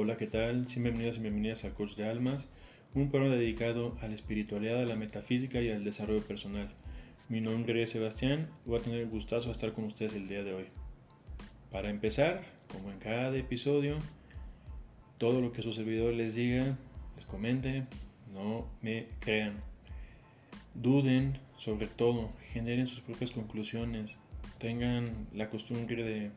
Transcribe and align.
Hola, 0.00 0.16
¿qué 0.16 0.28
tal? 0.28 0.64
bienvenidos 0.64 1.16
y 1.18 1.22
bienvenidas 1.22 1.64
a 1.64 1.74
Coach 1.74 1.96
de 1.96 2.08
Almas, 2.08 2.46
un 2.94 3.10
programa 3.10 3.34
dedicado 3.34 3.98
a 4.00 4.06
la 4.06 4.14
espiritualidad, 4.14 4.80
a 4.80 4.86
la 4.86 4.94
metafísica 4.94 5.60
y 5.60 5.70
al 5.70 5.82
desarrollo 5.82 6.22
personal. 6.22 6.68
Mi 7.28 7.40
nombre 7.40 7.82
es 7.82 7.90
Sebastián 7.90 8.48
y 8.64 8.68
voy 8.68 8.78
a 8.78 8.82
tener 8.82 9.00
el 9.00 9.08
gustazo 9.08 9.50
estar 9.50 9.72
con 9.72 9.82
ustedes 9.82 10.14
el 10.14 10.28
día 10.28 10.44
de 10.44 10.54
hoy. 10.54 10.66
Para 11.72 11.90
empezar, 11.90 12.44
como 12.72 12.92
en 12.92 13.00
cada 13.00 13.36
episodio, 13.36 13.98
todo 15.18 15.40
lo 15.40 15.50
que 15.50 15.62
su 15.62 15.72
servidor 15.72 16.14
les 16.14 16.36
diga, 16.36 16.78
les 17.16 17.26
comente, 17.26 17.84
no 18.32 18.68
me 18.82 19.08
crean. 19.18 19.54
Duden, 20.74 21.40
sobre 21.56 21.88
todo, 21.88 22.30
generen 22.52 22.86
sus 22.86 23.00
propias 23.00 23.32
conclusiones, 23.32 24.16
tengan 24.58 25.06
la 25.34 25.50
costumbre 25.50 26.30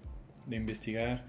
de 0.48 0.56
investigar, 0.56 1.28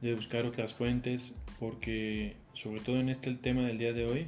de 0.00 0.14
buscar 0.14 0.46
otras 0.46 0.74
fuentes, 0.74 1.34
porque 1.58 2.36
sobre 2.52 2.80
todo 2.80 2.98
en 2.98 3.08
este 3.08 3.30
el 3.30 3.40
tema 3.40 3.62
del 3.62 3.78
día 3.78 3.92
de 3.92 4.06
hoy, 4.06 4.26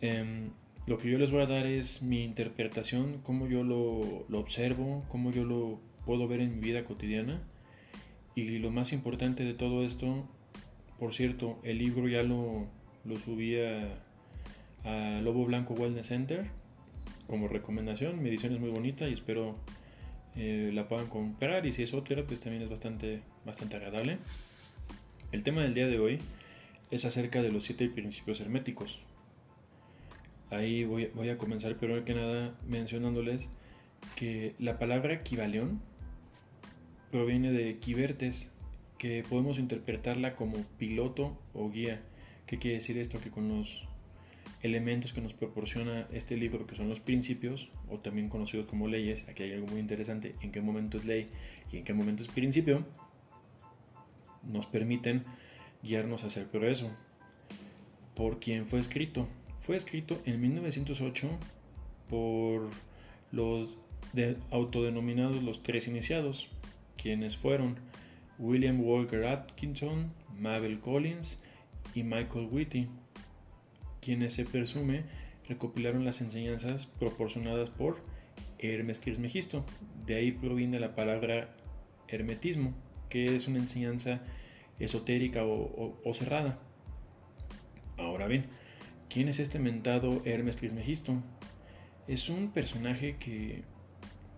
em, 0.00 0.50
lo 0.86 0.98
que 0.98 1.10
yo 1.10 1.18
les 1.18 1.30
voy 1.30 1.42
a 1.42 1.46
dar 1.46 1.66
es 1.66 2.02
mi 2.02 2.24
interpretación, 2.24 3.20
cómo 3.22 3.46
yo 3.46 3.62
lo, 3.62 4.24
lo, 4.28 4.38
observo, 4.40 5.04
cómo 5.08 5.30
yo 5.30 5.44
lo 5.44 5.78
puedo 6.04 6.26
ver 6.26 6.40
en 6.40 6.56
mi 6.56 6.60
vida 6.60 6.84
cotidiana. 6.84 7.40
Y 8.34 8.58
lo 8.58 8.70
más 8.70 8.92
importante 8.92 9.44
de 9.44 9.54
todo 9.54 9.84
esto, 9.84 10.26
por 10.98 11.12
cierto, 11.12 11.58
el 11.62 11.78
libro 11.78 12.08
ya 12.08 12.22
lo, 12.22 12.66
lo 13.04 13.18
subí 13.18 13.56
a, 13.58 13.98
Lobo 15.22 15.44
Blanco 15.44 15.74
Wellness 15.74 16.06
Center 16.06 16.46
como 17.28 17.46
recomendación. 17.46 18.20
Mi 18.20 18.30
edición 18.30 18.52
es 18.52 18.58
muy 18.58 18.70
bonita 18.70 19.08
y 19.08 19.12
espero 19.12 19.56
eh, 20.34 20.70
la 20.74 20.88
puedan 20.88 21.06
comprar. 21.06 21.64
Y 21.66 21.72
si 21.72 21.84
es 21.84 21.94
otra, 21.94 22.24
pues 22.24 22.40
también 22.40 22.64
es 22.64 22.68
bastante, 22.68 23.22
bastante 23.44 23.76
agradable. 23.76 24.18
El 25.32 25.42
tema 25.44 25.62
del 25.62 25.72
día 25.72 25.86
de 25.86 25.98
hoy 25.98 26.18
es 26.90 27.06
acerca 27.06 27.40
de 27.40 27.50
los 27.50 27.64
siete 27.64 27.88
principios 27.88 28.38
herméticos. 28.42 29.00
Ahí 30.50 30.84
voy, 30.84 31.28
a 31.30 31.38
comenzar, 31.38 31.78
pero 31.80 32.04
que 32.04 32.12
nada, 32.12 32.54
mencionándoles 32.68 33.48
que 34.14 34.54
la 34.58 34.78
palabra 34.78 35.14
equivalión 35.14 35.80
proviene 37.10 37.50
de 37.50 37.78
quivertes, 37.78 38.52
que 38.98 39.24
podemos 39.26 39.58
interpretarla 39.58 40.36
como 40.36 40.58
piloto 40.76 41.38
o 41.54 41.70
guía. 41.70 42.02
¿Qué 42.46 42.58
quiere 42.58 42.76
decir 42.76 42.98
esto? 42.98 43.18
Que 43.18 43.30
con 43.30 43.48
los 43.48 43.82
elementos 44.62 45.14
que 45.14 45.22
nos 45.22 45.32
proporciona 45.32 46.06
este 46.12 46.36
libro, 46.36 46.66
que 46.66 46.76
son 46.76 46.90
los 46.90 47.00
principios, 47.00 47.70
o 47.88 47.98
también 47.98 48.28
conocidos 48.28 48.66
como 48.66 48.86
leyes, 48.86 49.26
aquí 49.30 49.44
hay 49.44 49.52
algo 49.52 49.68
muy 49.68 49.80
interesante, 49.80 50.34
en 50.42 50.52
qué 50.52 50.60
momento 50.60 50.98
es 50.98 51.06
ley 51.06 51.26
y 51.72 51.78
en 51.78 51.84
qué 51.84 51.94
momento 51.94 52.22
es 52.22 52.28
principio, 52.28 52.84
nos 54.42 54.66
permiten 54.66 55.24
guiarnos 55.82 56.24
hacia 56.24 56.42
el 56.42 56.48
progreso. 56.48 56.90
¿Por 58.14 58.40
quién 58.40 58.66
fue 58.66 58.80
escrito? 58.80 59.26
Fue 59.60 59.76
escrito 59.76 60.20
en 60.24 60.40
1908 60.40 61.28
por 62.08 62.68
los 63.30 63.78
autodenominados 64.50 65.42
los 65.42 65.62
tres 65.62 65.88
iniciados, 65.88 66.48
quienes 66.96 67.36
fueron 67.36 67.76
William 68.38 68.80
Walker 68.80 69.24
Atkinson, 69.24 70.12
Mabel 70.38 70.80
Collins 70.80 71.42
y 71.94 72.02
Michael 72.02 72.48
Whitty, 72.50 72.88
quienes 74.00 74.34
se 74.34 74.44
presume 74.44 75.04
recopilaron 75.48 76.04
las 76.04 76.20
enseñanzas 76.20 76.86
proporcionadas 76.86 77.70
por 77.70 78.00
Hermes 78.58 79.00
Trismegisto. 79.00 79.64
De 80.06 80.16
ahí 80.16 80.32
proviene 80.32 80.80
la 80.80 80.94
palabra 80.94 81.54
hermetismo, 82.08 82.74
que 83.12 83.26
es 83.26 83.46
una 83.46 83.58
enseñanza 83.58 84.22
esotérica 84.78 85.42
o, 85.44 86.14
cerrada. 86.14 86.58
Ahora 87.98 88.26
bien, 88.26 88.46
¿quién 89.10 89.28
es 89.28 89.38
este 89.38 89.58
mentado 89.58 90.22
Hermes 90.24 90.56
Trismegisto? 90.56 91.22
Es 92.08 92.30
un 92.30 92.52
personaje 92.52 93.16
que, 93.18 93.64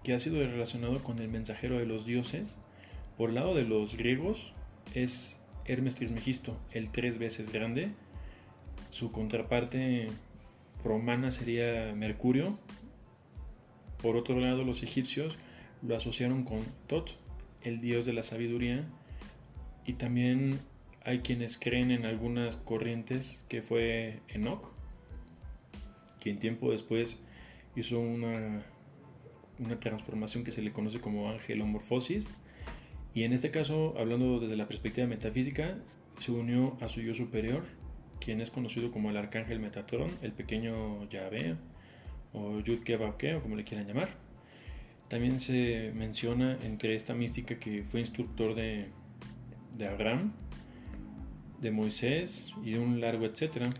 que 0.03 0.13
ha 0.13 0.19
sido 0.19 0.41
relacionado 0.41 1.05
con 1.05 1.21
el 1.21 1.29
mensajero 1.29 1.79
de 1.79 1.87
los 1.87 2.05
dioses. 2.05 2.59
Por 3.17 3.33
lado 3.33 3.55
de 3.55 3.63
los 3.63 3.97
griegos 3.97 4.53
es 4.93 5.41
Hermes 5.67 5.95
Trismegisto, 5.95 6.59
el 6.73 6.91
tres 6.91 7.19
veces 7.19 7.53
grande. 7.53 7.93
Su 8.91 9.13
contraparte 9.13 10.09
romana 10.83 11.31
sería 11.31 11.95
Mercurio. 11.95 12.59
Por 14.03 14.17
otro 14.17 14.41
lado, 14.41 14.65
los 14.65 14.83
egipcios 14.83 15.39
lo 15.81 15.95
asociaron 15.95 16.43
con 16.43 16.59
Tot, 16.89 17.17
el 17.65 17.81
dios 17.81 18.07
de 18.07 18.13
la 18.13 18.23
sabiduría, 18.23 18.85
y 19.85 19.95
también 19.95 20.61
hay 21.05 21.21
quienes 21.21 21.59
creen 21.59 21.91
en 21.91 22.07
algunas 22.07 22.57
corrientes 22.57 23.45
que 23.49 23.63
fue 23.63 24.21
Enoch, 24.29 24.71
quien 26.21 26.39
tiempo 26.39 26.71
después 26.71 27.19
hizo 27.77 27.99
una, 28.01 28.63
una 29.59 29.81
transformación 29.81 30.45
que 30.45 30.51
se 30.51 30.63
le 30.63 30.73
conoce 30.73 31.01
como 31.01 31.31
angelomorfosis, 31.31 32.29
y 33.15 33.23
en 33.23 33.33
este 33.33 33.51
caso, 33.51 33.95
hablando 33.99 34.41
desde 34.41 34.57
la 34.57 34.67
perspectiva 34.67 35.07
metafísica, 35.07 35.79
se 36.19 36.33
unió 36.33 36.77
a 36.81 36.89
su 36.89 37.01
yo 37.01 37.15
superior, 37.15 37.65
quien 38.21 38.41
es 38.41 38.51
conocido 38.51 38.91
como 38.91 39.11
el 39.11 39.17
arcángel 39.17 39.61
Metatron, 39.61 40.11
el 40.23 40.33
pequeño 40.33 41.09
Yahvé, 41.09 41.57
o 42.33 42.61
Yud 42.61 42.81
o 42.91 43.43
como 43.43 43.57
le 43.57 43.65
quieran 43.65 43.87
llamar. 43.87 44.24
También 45.09 45.39
se 45.39 45.93
menciona 45.95 46.59
entre 46.63 46.95
esta 46.95 47.15
mística 47.15 47.59
que 47.59 47.83
fue 47.83 48.01
instructor 48.01 48.55
de, 48.55 48.89
de 49.77 49.89
Abraham, 49.89 50.33
de 51.61 51.71
Moisés 51.71 52.55
y 52.65 52.73
de 52.73 52.79
un 52.79 53.01
largo 53.01 53.27
etcétera. 53.27 53.71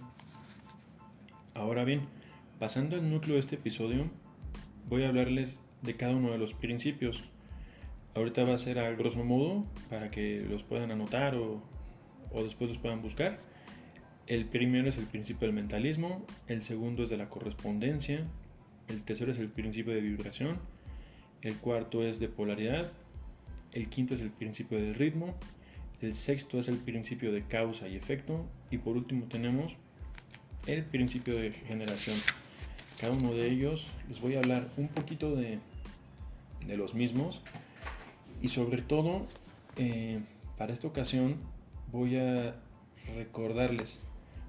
Ahora 1.55 1.85
bien, 1.85 2.03
pasando 2.59 2.97
al 2.97 3.11
núcleo 3.11 3.35
de 3.35 3.41
este 3.41 3.57
episodio, 3.57 4.11
voy 4.89 5.05
a 5.05 5.09
hablarles 5.09 5.61
de 5.83 5.95
cada 5.97 6.15
uno 6.15 6.31
de 6.31 6.39
los 6.39 6.55
principios. 6.55 7.25
Ahorita 8.15 8.45
va 8.45 8.55
a 8.55 8.59
ser 8.59 8.79
a 8.79 8.91
grosso 8.93 9.25
modo 9.25 9.67
para 9.91 10.11
que 10.11 10.45
los 10.49 10.63
puedan 10.63 10.91
anotar 10.91 11.35
o, 11.35 11.63
o 12.33 12.43
después 12.43 12.71
los 12.71 12.79
puedan 12.79 13.03
buscar. 13.03 13.39
El 14.27 14.47
primero 14.47 14.89
es 14.89 14.99
el 14.99 15.07
principio 15.07 15.47
del 15.47 15.55
mentalismo, 15.55 16.25
el 16.47 16.63
segundo 16.63 17.03
es 17.03 17.11
de 17.11 17.17
la 17.17 17.29
correspondencia, 17.29 18.27
el 18.89 19.03
tercero 19.03 19.31
es 19.33 19.39
el 19.39 19.49
principio 19.49 19.93
de 19.93 20.01
vibración, 20.01 20.59
el 21.45 21.57
cuarto 21.59 22.03
es 22.03 22.19
de 22.19 22.29
polaridad, 22.29 22.91
el 23.73 23.89
quinto 23.89 24.15
es 24.15 24.21
el 24.21 24.31
principio 24.31 24.81
del 24.81 24.95
ritmo, 24.95 25.35
el 26.01 26.15
sexto 26.15 26.59
es 26.59 26.69
el 26.69 26.79
principio 26.79 27.33
de 27.33 27.43
causa 27.45 27.87
y 27.89 27.97
efecto. 27.97 28.45
Y 28.71 28.79
por 28.79 28.97
último 28.97 29.27
tenemos 29.27 29.77
el 30.67 30.85
principio 30.85 31.37
de 31.37 31.53
generación. 31.53 32.17
Cada 33.01 33.13
uno 33.13 33.33
de 33.33 33.51
ellos 33.51 33.87
les 34.09 34.21
voy 34.21 34.35
a 34.35 34.39
hablar 34.39 34.69
un 34.77 34.89
poquito 34.89 35.37
de, 35.37 35.59
de 36.67 36.77
los 36.77 36.95
mismos. 36.95 37.41
Y 38.43 38.49
sobre 38.49 38.83
todo 38.83 39.27
eh, 39.77 40.21
para 40.59 40.73
esta 40.73 40.87
ocasión 40.87 41.37
voy 41.91 42.17
a 42.17 42.55
recordarles 43.17 44.03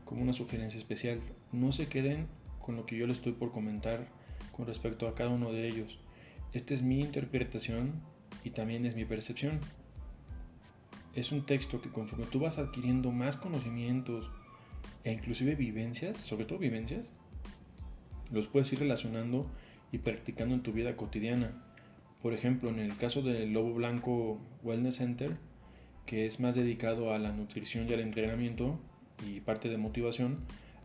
como 0.06 0.22
una 0.22 0.34
sugerencia 0.34 0.78
especial, 0.78 1.20
no 1.52 1.72
se 1.72 1.88
queden 1.88 2.28
con 2.60 2.76
lo 2.76 2.86
que 2.86 2.96
yo 2.98 3.08
les 3.08 3.18
estoy 3.18 3.34
por 3.34 3.52
comentar 3.52 4.08
con 4.56 4.68
respecto 4.68 5.08
a 5.08 5.16
cada 5.16 5.30
uno 5.30 5.52
de 5.52 5.68
ellos. 5.68 6.00
Esta 6.56 6.74
es 6.74 6.84
mi 6.84 7.02
interpretación 7.02 8.02
y 8.46 8.52
también 8.52 8.86
es 8.86 8.96
mi 8.96 9.04
percepción. 9.04 9.60
Es 11.14 11.34
un 11.34 11.46
texto 11.46 11.82
que 11.82 11.90
conforme 11.90 12.28
tú 12.28 12.40
vas 12.40 12.58
adquiriendo 12.58 13.12
más 13.12 13.36
conocimientos 13.36 14.32
e 15.04 15.12
inclusive 15.12 15.56
vivencias, 15.56 16.16
sobre 16.16 16.46
todo 16.46 16.58
vivencias, 16.58 17.12
los 18.32 18.48
puedes 18.48 18.72
ir 18.72 18.80
relacionando 18.80 19.52
y 19.92 19.98
practicando 19.98 20.56
en 20.56 20.64
tu 20.64 20.72
vida 20.72 20.96
cotidiana. 20.96 21.62
Por 22.22 22.32
ejemplo, 22.32 22.70
en 22.70 22.80
el 22.80 22.96
caso 22.96 23.22
del 23.22 23.52
Lobo 23.52 23.74
Blanco 23.74 24.40
Wellness 24.64 24.96
Center, 24.96 25.36
que 26.06 26.26
es 26.26 26.40
más 26.40 26.56
dedicado 26.56 27.14
a 27.14 27.20
la 27.20 27.34
nutrición 27.34 27.90
y 27.90 27.94
al 27.94 28.00
entrenamiento 28.00 28.80
y 29.28 29.42
parte 29.42 29.68
de 29.68 29.78
motivación, 29.78 30.38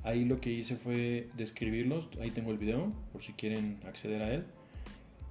ahí 0.02 0.24
lo 0.24 0.40
que 0.40 0.50
hice 0.50 0.74
fue 0.74 1.28
describirlos, 1.36 2.08
ahí 2.20 2.32
tengo 2.32 2.50
el 2.50 2.58
video 2.58 2.92
por 3.12 3.22
si 3.22 3.34
quieren 3.34 3.78
acceder 3.86 4.22
a 4.22 4.34
él 4.34 4.44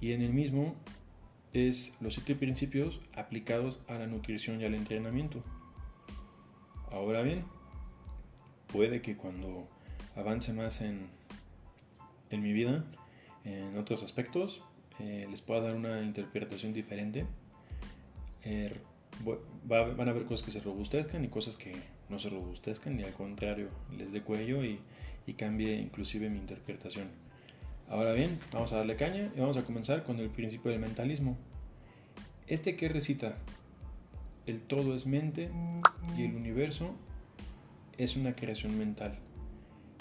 y 0.00 0.12
en 0.12 0.22
el 0.22 0.32
mismo 0.32 0.74
es 1.52 1.94
los 2.00 2.14
siete 2.14 2.34
principios 2.34 3.00
aplicados 3.14 3.80
a 3.88 3.94
la 3.94 4.06
nutrición 4.06 4.60
y 4.60 4.64
al 4.64 4.74
entrenamiento. 4.74 5.42
Ahora 6.90 7.22
bien, 7.22 7.44
puede 8.72 9.02
que 9.02 9.16
cuando 9.16 9.68
avance 10.16 10.52
más 10.52 10.80
en, 10.80 11.08
en 12.30 12.42
mi 12.42 12.52
vida, 12.52 12.84
en 13.44 13.76
otros 13.76 14.02
aspectos, 14.02 14.62
eh, 14.98 15.26
les 15.30 15.42
pueda 15.42 15.60
dar 15.60 15.74
una 15.74 16.02
interpretación 16.02 16.72
diferente. 16.72 17.26
Er, 18.44 18.80
van 19.64 20.08
a 20.08 20.10
haber 20.10 20.24
cosas 20.24 20.44
que 20.44 20.52
se 20.52 20.60
robustezcan 20.60 21.24
y 21.24 21.28
cosas 21.28 21.56
que 21.56 21.74
no 22.08 22.18
se 22.18 22.30
robustezcan, 22.30 22.98
y 22.98 23.02
al 23.02 23.12
contrario, 23.12 23.68
les 23.96 24.12
dé 24.12 24.22
cuello 24.22 24.64
y, 24.64 24.78
y 25.26 25.34
cambie 25.34 25.74
inclusive 25.76 26.30
mi 26.30 26.38
interpretación. 26.38 27.08
Ahora 27.90 28.12
bien, 28.12 28.38
vamos 28.52 28.72
a 28.72 28.76
darle 28.76 28.94
caña 28.94 29.32
y 29.34 29.40
vamos 29.40 29.56
a 29.56 29.64
comenzar 29.64 30.04
con 30.04 30.20
el 30.20 30.30
principio 30.30 30.70
del 30.70 30.78
mentalismo. 30.78 31.36
Este 32.46 32.76
que 32.76 32.88
recita, 32.88 33.36
el 34.46 34.62
todo 34.62 34.94
es 34.94 35.06
mente 35.06 35.50
y 36.16 36.22
el 36.22 36.36
universo 36.36 36.94
es 37.98 38.14
una 38.14 38.36
creación 38.36 38.78
mental. 38.78 39.18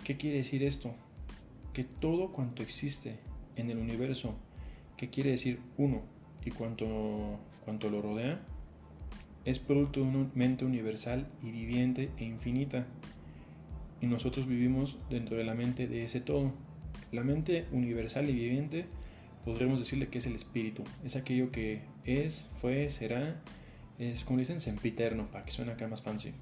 ¿Qué 0.03 0.17
quiere 0.17 0.37
decir 0.37 0.61
esto? 0.61 0.93
Que 1.73 1.83
todo 1.83 2.31
cuanto 2.31 2.61
existe 2.61 3.17
en 3.55 3.71
el 3.71 3.79
universo, 3.79 4.35
¿qué 4.95 5.09
quiere 5.09 5.31
decir 5.31 5.59
uno 5.75 6.03
y 6.45 6.51
cuanto, 6.51 7.39
cuanto 7.65 7.89
lo 7.89 8.03
rodea, 8.03 8.39
es 9.45 9.57
producto 9.57 10.01
de 10.01 10.05
una 10.05 10.29
mente 10.35 10.63
universal 10.63 11.27
y 11.41 11.49
viviente 11.49 12.11
e 12.19 12.25
infinita. 12.25 12.85
Y 13.99 14.05
nosotros 14.05 14.45
vivimos 14.45 14.99
dentro 15.09 15.37
de 15.37 15.43
la 15.43 15.55
mente 15.55 15.87
de 15.87 16.03
ese 16.03 16.21
todo. 16.21 16.53
La 17.11 17.23
mente 17.23 17.67
universal 17.71 18.29
y 18.29 18.33
viviente 18.33 18.85
podremos 19.43 19.79
decirle 19.79 20.09
que 20.09 20.19
es 20.19 20.27
el 20.27 20.35
espíritu. 20.35 20.83
Es 21.03 21.15
aquello 21.15 21.51
que 21.51 21.81
es, 22.05 22.47
fue, 22.61 22.89
será. 22.89 23.41
Es 23.97 24.23
como 24.25 24.39
dicen, 24.39 24.59
sempiterno, 24.59 25.29
para 25.31 25.45
que 25.45 25.51
suene 25.51 25.71
acá 25.71 25.87
más 25.87 26.01
fancy. 26.01 26.33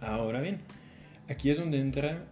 Ahora 0.00 0.40
bien, 0.40 0.60
aquí 1.28 1.50
es 1.50 1.58
donde 1.58 1.80
entra 1.80 2.26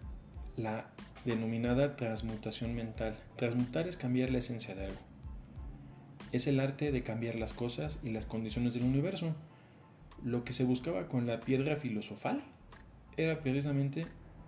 la 0.57 0.91
denominada 1.25 1.97
transmutación 1.97 2.75
mental. 2.75 3.17
Transmutar 3.37 3.89
es 3.89 3.97
cambiar 3.97 4.31
la 4.31 4.39
esencia 4.39 4.75
de 4.75 4.87
algo. 4.87 5.01
Es 6.33 6.47
el 6.47 6.61
arte 6.61 6.93
de 6.93 7.03
cambiar 7.03 7.35
las 7.35 7.53
cosas 7.53 7.99
y 8.03 8.11
las 8.11 8.27
condiciones 8.27 8.75
del 8.75 8.85
universo. 8.85 9.35
Lo 10.25 10.45
que 10.45 10.53
se 10.53 10.65
buscaba 10.65 11.09
con 11.09 11.27
la 11.27 11.41
piedra 11.41 11.77
filosofal 11.77 12.43
era 13.17 13.41
precisamente 13.41 14.07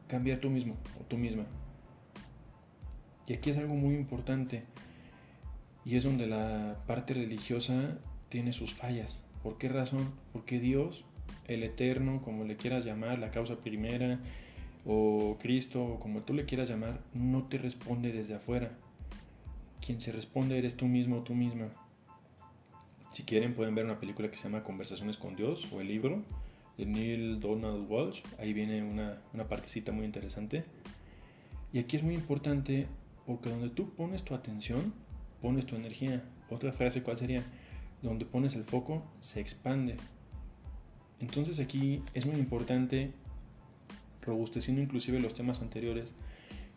cambiar 0.08 0.38
tú 0.38 0.50
mismo 0.50 0.76
o 1.00 1.04
tú 1.04 1.16
misma. 1.16 1.44
Y 3.30 3.34
aquí 3.34 3.50
es 3.50 3.58
algo 3.58 3.76
muy 3.76 3.94
importante 3.94 4.64
y 5.84 5.94
es 5.94 6.02
donde 6.02 6.26
la 6.26 6.78
parte 6.88 7.14
religiosa 7.14 7.96
tiene 8.28 8.50
sus 8.50 8.74
fallas. 8.74 9.24
¿Por 9.44 9.56
qué 9.56 9.68
razón? 9.68 10.10
Porque 10.32 10.58
Dios, 10.58 11.04
el 11.46 11.62
Eterno, 11.62 12.22
como 12.22 12.42
le 12.42 12.56
quieras 12.56 12.84
llamar, 12.84 13.20
la 13.20 13.30
causa 13.30 13.54
primera, 13.54 14.18
o 14.84 15.36
Cristo, 15.38 15.80
o 15.80 16.00
como 16.00 16.22
tú 16.22 16.34
le 16.34 16.44
quieras 16.44 16.70
llamar, 16.70 16.98
no 17.14 17.44
te 17.44 17.58
responde 17.58 18.10
desde 18.10 18.34
afuera. 18.34 18.72
Quien 19.80 20.00
se 20.00 20.10
responde 20.10 20.58
eres 20.58 20.76
tú 20.76 20.86
mismo 20.86 21.18
o 21.18 21.22
tú 21.22 21.36
misma. 21.36 21.68
Si 23.12 23.22
quieren 23.22 23.54
pueden 23.54 23.76
ver 23.76 23.84
una 23.84 24.00
película 24.00 24.28
que 24.28 24.36
se 24.36 24.42
llama 24.42 24.64
Conversaciones 24.64 25.18
con 25.18 25.36
Dios 25.36 25.72
o 25.72 25.80
el 25.80 25.86
libro 25.86 26.24
de 26.76 26.84
Neil 26.84 27.38
Donald 27.38 27.88
Walsh. 27.88 28.22
Ahí 28.40 28.52
viene 28.52 28.82
una, 28.82 29.22
una 29.32 29.46
partecita 29.46 29.92
muy 29.92 30.04
interesante. 30.04 30.64
Y 31.72 31.78
aquí 31.78 31.96
es 31.96 32.02
muy 32.02 32.14
importante 32.14 32.88
porque 33.26 33.50
donde 33.50 33.70
tú 33.70 33.94
pones 33.94 34.22
tu 34.22 34.34
atención, 34.34 34.93
pones 35.40 35.67
tu 35.67 35.76
energía. 35.76 36.25
Otra 36.50 36.72
frase, 36.72 37.02
¿cuál 37.02 37.19
sería? 37.19 37.44
Donde 38.02 38.25
pones 38.26 38.55
el 38.55 38.64
foco, 38.64 39.02
se 39.19 39.40
expande. 39.40 39.96
Entonces 41.20 41.61
aquí 41.61 42.02
es 42.14 42.26
muy 42.26 42.37
importante, 42.37 43.12
robusteciendo 44.22 44.82
inclusive 44.82 45.20
los 45.20 45.34
temas 45.34 45.61
anteriores, 45.61 46.14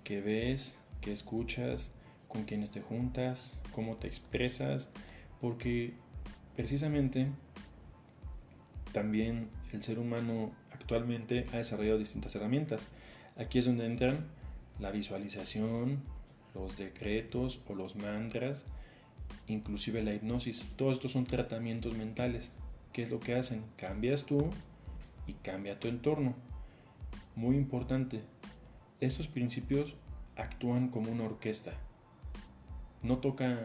que 0.03 0.21
ves, 0.21 0.77
que 1.01 1.13
escuchas, 1.13 1.91
con 2.27 2.43
quienes 2.43 2.71
te 2.71 2.81
juntas, 2.81 3.61
cómo 3.71 3.95
te 3.97 4.07
expresas, 4.07 4.89
porque 5.39 5.93
precisamente 6.55 7.27
también 8.91 9.49
el 9.71 9.83
ser 9.83 9.99
humano 9.99 10.51
actualmente 10.71 11.45
ha 11.53 11.57
desarrollado 11.57 11.99
distintas 11.99 12.35
herramientas. 12.35 12.87
Aquí 13.37 13.59
es 13.59 13.65
donde 13.65 13.85
entran 13.85 14.25
la 14.79 14.91
visualización, 14.91 16.03
los 16.53 16.77
decretos 16.77 17.61
o 17.67 17.75
los 17.75 17.95
mantras, 17.95 18.65
inclusive 19.47 20.03
la 20.03 20.13
hipnosis. 20.13 20.65
Todos 20.75 20.93
estos 20.93 21.11
son 21.11 21.25
tratamientos 21.25 21.95
mentales. 21.97 22.51
¿Qué 22.91 23.01
es 23.01 23.11
lo 23.11 23.19
que 23.19 23.35
hacen? 23.35 23.63
Cambias 23.75 24.25
tú 24.25 24.49
y 25.27 25.33
cambia 25.33 25.79
tu 25.79 25.87
entorno. 25.87 26.35
Muy 27.35 27.55
importante, 27.55 28.21
estos 28.99 29.27
principios 29.27 29.95
actúan 30.35 30.89
como 30.89 31.11
una 31.11 31.23
orquesta. 31.23 31.73
No 33.01 33.17
toca 33.17 33.63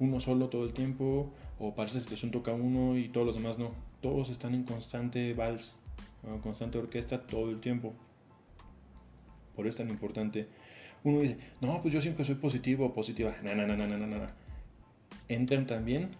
uno 0.00 0.20
solo 0.20 0.48
todo 0.48 0.64
el 0.64 0.72
tiempo 0.72 1.32
o 1.58 1.74
para 1.74 1.88
esa 1.88 2.00
situación 2.00 2.30
toca 2.30 2.52
uno 2.52 2.98
y 2.98 3.08
todos 3.08 3.26
los 3.26 3.36
demás 3.36 3.58
no. 3.58 3.70
Todos 4.00 4.28
están 4.28 4.54
en 4.54 4.64
constante 4.64 5.32
vals, 5.34 5.76
constante 6.42 6.78
orquesta 6.78 7.26
todo 7.26 7.50
el 7.50 7.60
tiempo. 7.60 7.94
Por 9.54 9.66
eso 9.66 9.82
es 9.82 9.86
tan 9.86 9.90
importante 9.90 10.48
uno 11.04 11.20
dice, 11.20 11.36
no, 11.60 11.80
pues 11.82 11.92
yo 11.92 12.00
siempre 12.00 12.24
soy 12.24 12.36
positivo 12.36 12.86
o 12.86 12.94
positiva. 12.94 13.36
No, 13.42 13.54
no, 13.54 13.66
no, 13.66 13.76
no, 13.76 13.86
no, 13.86 14.06
no. 14.06 14.26
Entran 15.28 15.66
también 15.66 16.10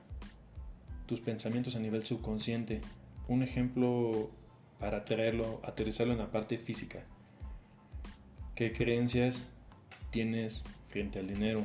tus 1.07 1.21
pensamientos 1.21 1.75
a 1.75 1.81
nivel 1.81 2.05
subconsciente. 2.05 2.83
Un 3.27 3.43
ejemplo 3.43 4.31
para 4.79 5.05
traerlo, 5.07 5.61
aterrizarlo 5.65 6.13
en 6.13 6.19
la 6.19 6.31
parte 6.31 6.59
física. 6.59 7.03
¿Qué 8.55 8.73
creencias 8.73 9.47
tienes 10.11 10.65
frente 10.89 11.19
al 11.19 11.29
dinero? 11.29 11.65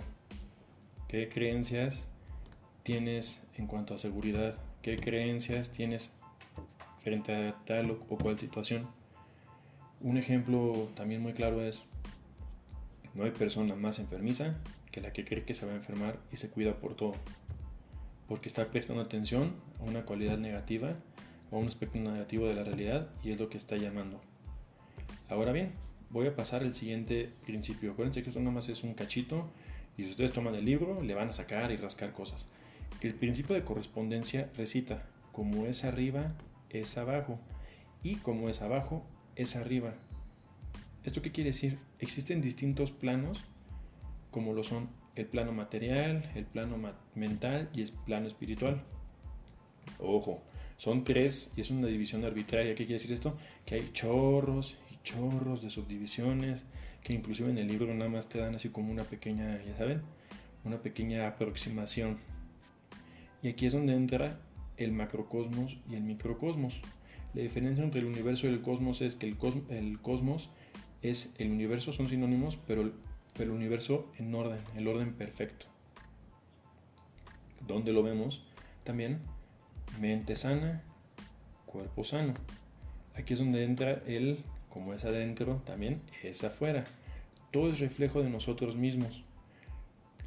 ¿Qué 1.10 1.28
creencias 1.28 2.08
tienes 2.84 3.44
en 3.58 3.68
cuanto 3.68 3.94
a 3.94 3.98
seguridad? 3.98 4.58
¿Qué 4.82 4.98
creencias 4.98 5.72
tienes 5.72 6.14
frente 7.00 7.36
a 7.36 7.56
tal 7.66 7.92
o 7.92 8.18
cual 8.18 8.40
situación? 8.40 8.88
Un 10.00 10.18
ejemplo 10.18 10.90
también 10.96 11.22
muy 11.22 11.34
claro 11.34 11.62
es 11.62 11.84
no 13.16 13.24
hay 13.24 13.32
persona 13.32 13.76
más 13.76 14.00
enfermiza 14.00 14.58
que 14.92 15.02
la 15.02 15.14
que 15.14 15.26
cree 15.26 15.44
que 15.44 15.54
se 15.54 15.66
va 15.66 15.74
a 15.74 15.76
enfermar 15.76 16.20
y 16.32 16.38
se 16.38 16.50
cuida 16.50 16.76
por 16.80 16.96
todo, 16.96 17.14
porque 18.28 18.48
está 18.48 18.66
prestando 18.66 19.02
atención 19.02 19.56
a 19.80 19.84
una 19.84 20.06
cualidad 20.06 20.38
negativa 20.38 20.94
o 21.52 21.58
a 21.58 21.60
un 21.60 21.68
aspecto 21.68 22.00
negativo 22.00 22.48
de 22.48 22.54
la 22.54 22.64
realidad 22.64 23.10
y 23.24 23.32
es 23.32 23.40
lo 23.40 23.50
que 23.50 23.58
está 23.58 23.78
llamando. 23.78 24.22
Ahora 25.30 25.52
bien, 25.52 25.74
voy 26.10 26.28
a 26.28 26.36
pasar 26.36 26.64
al 26.64 26.74
siguiente 26.74 27.32
principio. 27.46 27.92
Acuérdense 27.92 28.24
que 28.24 28.30
esto 28.30 28.40
nada 28.40 28.52
más 28.52 28.70
es 28.70 28.84
un 28.84 28.94
cachito 28.94 29.50
y 29.98 30.04
si 30.04 30.12
ustedes 30.12 30.34
toman 30.34 30.56
el 30.56 30.66
libro 30.66 31.02
le 31.02 31.14
van 31.14 31.30
a 31.30 31.34
sacar 31.34 31.72
y 31.72 31.76
rascar 31.76 32.14
cosas. 32.14 32.48
El 33.02 33.14
principio 33.16 33.56
de 33.56 33.64
correspondencia 33.64 34.50
recita, 34.58 35.08
como 35.32 35.66
es 35.66 35.84
arriba, 35.84 36.36
es 36.70 36.98
abajo 36.98 37.40
y 38.04 38.16
como 38.16 38.50
es 38.50 38.62
abajo, 38.62 39.06
es 39.36 39.56
arriba. 39.56 39.94
¿Esto 41.04 41.22
qué 41.22 41.32
quiere 41.32 41.52
decir? 41.52 41.80
Existen 42.00 42.42
distintos 42.42 42.92
planos, 42.92 43.44
como 44.32 44.54
lo 44.54 44.64
son 44.64 44.90
el 45.16 45.26
plano 45.26 45.52
material, 45.52 46.30
el 46.36 46.46
plano 46.46 46.78
mental 47.16 47.70
y 47.74 47.82
el 47.82 47.92
plano 48.06 48.28
espiritual. 48.28 48.84
Ojo, 50.00 50.42
son 50.78 51.04
tres 51.04 51.52
y 51.56 51.62
es 51.62 51.72
una 51.72 51.88
división 51.88 52.24
arbitraria. 52.26 52.76
¿Qué 52.76 52.86
quiere 52.86 53.00
decir 53.00 53.14
esto? 53.14 53.38
Que 53.66 53.76
hay 53.76 53.90
chorros 53.92 54.78
y 54.92 54.98
chorros 55.04 55.62
de 55.62 55.70
subdivisiones 55.70 56.66
que 57.04 57.14
inclusive 57.14 57.50
en 57.50 57.58
el 57.58 57.68
libro 57.68 57.94
nada 57.94 58.10
más 58.10 58.28
te 58.28 58.40
dan 58.40 58.56
así 58.56 58.70
como 58.70 58.92
una 58.92 59.04
pequeña, 59.04 59.62
ya 59.64 59.76
saben, 59.76 60.02
una 60.64 60.82
pequeña 60.82 61.28
aproximación. 61.28 62.18
Y 63.42 63.50
aquí 63.50 63.66
es 63.66 63.74
donde 63.74 63.94
entra 63.94 64.40
el 64.78 64.92
macrocosmos 64.92 65.78
y 65.90 65.96
el 65.96 66.04
microcosmos. 66.04 66.82
La 67.34 67.42
diferencia 67.42 67.84
entre 67.84 68.02
el 68.02 68.08
universo 68.08 68.48
y 68.48 68.50
el 68.50 68.62
cosmos 68.62 69.02
es 69.02 69.16
que 69.16 69.28
el, 69.28 69.38
el 69.70 70.00
cosmos 70.02 70.50
es 71.02 71.34
el 71.38 71.52
universo, 71.52 71.92
son 71.92 72.10
sinónimos, 72.10 72.58
pero 72.68 72.82
el, 72.82 73.50
universo 73.50 74.12
en 74.18 74.34
orden, 74.36 74.60
el 74.76 74.88
orden 74.88 75.14
perfecto. 75.14 75.66
¿Dónde 77.66 77.94
lo 77.94 78.04
vemos? 78.04 78.42
También 78.84 79.20
mente 80.00 80.36
sana, 80.36 80.84
cuerpo 81.66 82.04
sano. 82.04 82.34
Aquí 83.16 83.34
es 83.34 83.40
donde 83.40 83.64
entra 83.64 84.02
el, 84.06 84.44
como 84.70 84.94
es 84.94 85.06
adentro, 85.06 85.62
también 85.66 86.02
es 86.24 86.44
afuera. 86.44 86.84
Todo 87.52 87.70
es 87.70 87.80
reflejo 87.80 88.22
de 88.22 88.30
nosotros 88.30 88.76
mismos. 88.76 89.24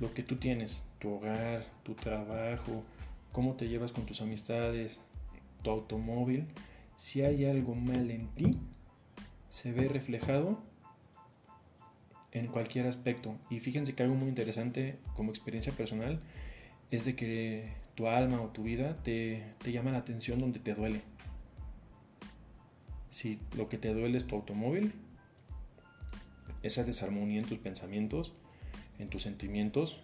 Lo 0.00 0.12
que 0.14 0.23
tú 0.23 0.37
tienes, 0.37 0.83
tu 0.99 1.11
hogar, 1.14 1.67
tu 1.83 1.95
trabajo, 1.95 2.83
cómo 3.31 3.55
te 3.55 3.69
llevas 3.69 3.93
con 3.93 4.07
tus 4.07 4.21
amistades, 4.21 5.00
tu 5.62 5.71
automóvil, 5.71 6.45
si 6.97 7.23
hay 7.23 7.45
algo 7.45 7.75
mal 7.75 8.11
en 8.11 8.29
ti, 8.29 8.59
se 9.53 9.71
ve 9.71 9.87
reflejado 9.87 10.59
en 12.31 12.47
cualquier 12.47 12.87
aspecto. 12.87 13.37
Y 13.51 13.61
fíjense 13.61 13.95
que 13.95 14.03
algo 14.03 14.15
muy 14.15 14.31
interesante 14.31 14.97
como 15.15 15.29
experiencia 15.29 15.75
personal 15.75 16.19
es 16.91 17.05
de 17.05 17.15
que 17.15 17.71
tu 17.95 18.09
alma 18.09 18.41
o 18.41 18.49
tu 18.49 18.63
vida 18.63 18.97
te, 19.03 19.45
llama 19.63 19.91
la 19.91 19.99
atención 19.99 20.39
donde 20.39 20.59
te 20.59 20.73
duele. 20.73 21.03
Si 23.11 23.39
lo 23.55 23.69
que 23.69 23.77
te 23.77 23.93
duele 23.93 24.17
es 24.17 24.27
tu 24.27 24.37
automóvil, 24.37 24.93
esa 26.63 26.83
desarmonía 26.85 27.39
en 27.39 27.47
tus 27.47 27.59
pensamientos, 27.59 28.33
en 28.99 29.11
tus 29.11 29.23
sentimientos, 29.23 30.01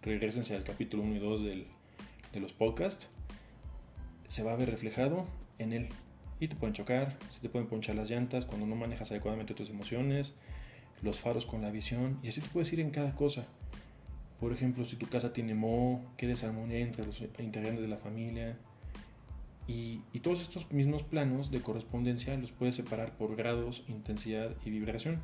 regresense 0.00 0.54
al 0.54 0.62
capítulo 0.62 1.02
1 1.02 1.16
y 1.16 1.18
2 1.18 1.42
de 1.42 2.40
los 2.40 2.52
podcasts, 2.52 3.08
se 4.28 4.44
va 4.44 4.52
a 4.52 4.56
ver 4.56 4.70
reflejado 4.70 5.26
en 5.58 5.72
él 5.72 5.88
y 6.40 6.48
te 6.48 6.56
pueden 6.56 6.74
chocar, 6.74 7.16
se 7.30 7.40
te 7.40 7.48
pueden 7.48 7.68
ponchar 7.68 7.96
las 7.96 8.10
llantas 8.10 8.44
cuando 8.44 8.66
no 8.66 8.76
manejas 8.76 9.10
adecuadamente 9.10 9.54
tus 9.54 9.70
emociones, 9.70 10.34
los 11.02 11.20
faros 11.20 11.46
con 11.46 11.62
la 11.62 11.70
visión, 11.70 12.18
y 12.22 12.28
así 12.28 12.40
te 12.40 12.48
puedes 12.48 12.72
ir 12.72 12.80
en 12.80 12.90
cada 12.90 13.14
cosa. 13.14 13.46
Por 14.40 14.52
ejemplo, 14.52 14.84
si 14.84 14.96
tu 14.96 15.06
casa 15.06 15.32
tiene 15.32 15.54
moho, 15.54 16.02
qué 16.16 16.26
desarmonía 16.26 16.80
entre 16.80 17.06
los 17.06 17.20
integrantes 17.38 17.80
de 17.80 17.88
la 17.88 17.96
familia, 17.96 18.58
Y, 19.68 20.00
y, 20.12 20.20
todos 20.20 20.42
estos 20.42 20.70
mismos 20.70 21.02
planos 21.02 21.50
de 21.50 21.60
correspondencia 21.60 22.36
los 22.36 22.52
puedes 22.52 22.76
separar 22.76 23.16
por 23.16 23.34
grados, 23.34 23.82
intensidad 23.88 24.54
y 24.64 24.70
vibración. 24.70 25.20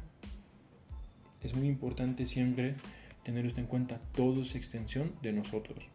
Es 1.44 1.54
muy 1.54 1.68
importante 1.68 2.26
siempre 2.26 2.74
tener 3.22 3.46
esto 3.46 3.60
en 3.60 3.68
cuenta. 3.68 4.00
Todo 4.16 4.40
es 4.40 4.56
extensión 4.56 5.12
de 5.22 5.32
nosotros. 5.32 5.86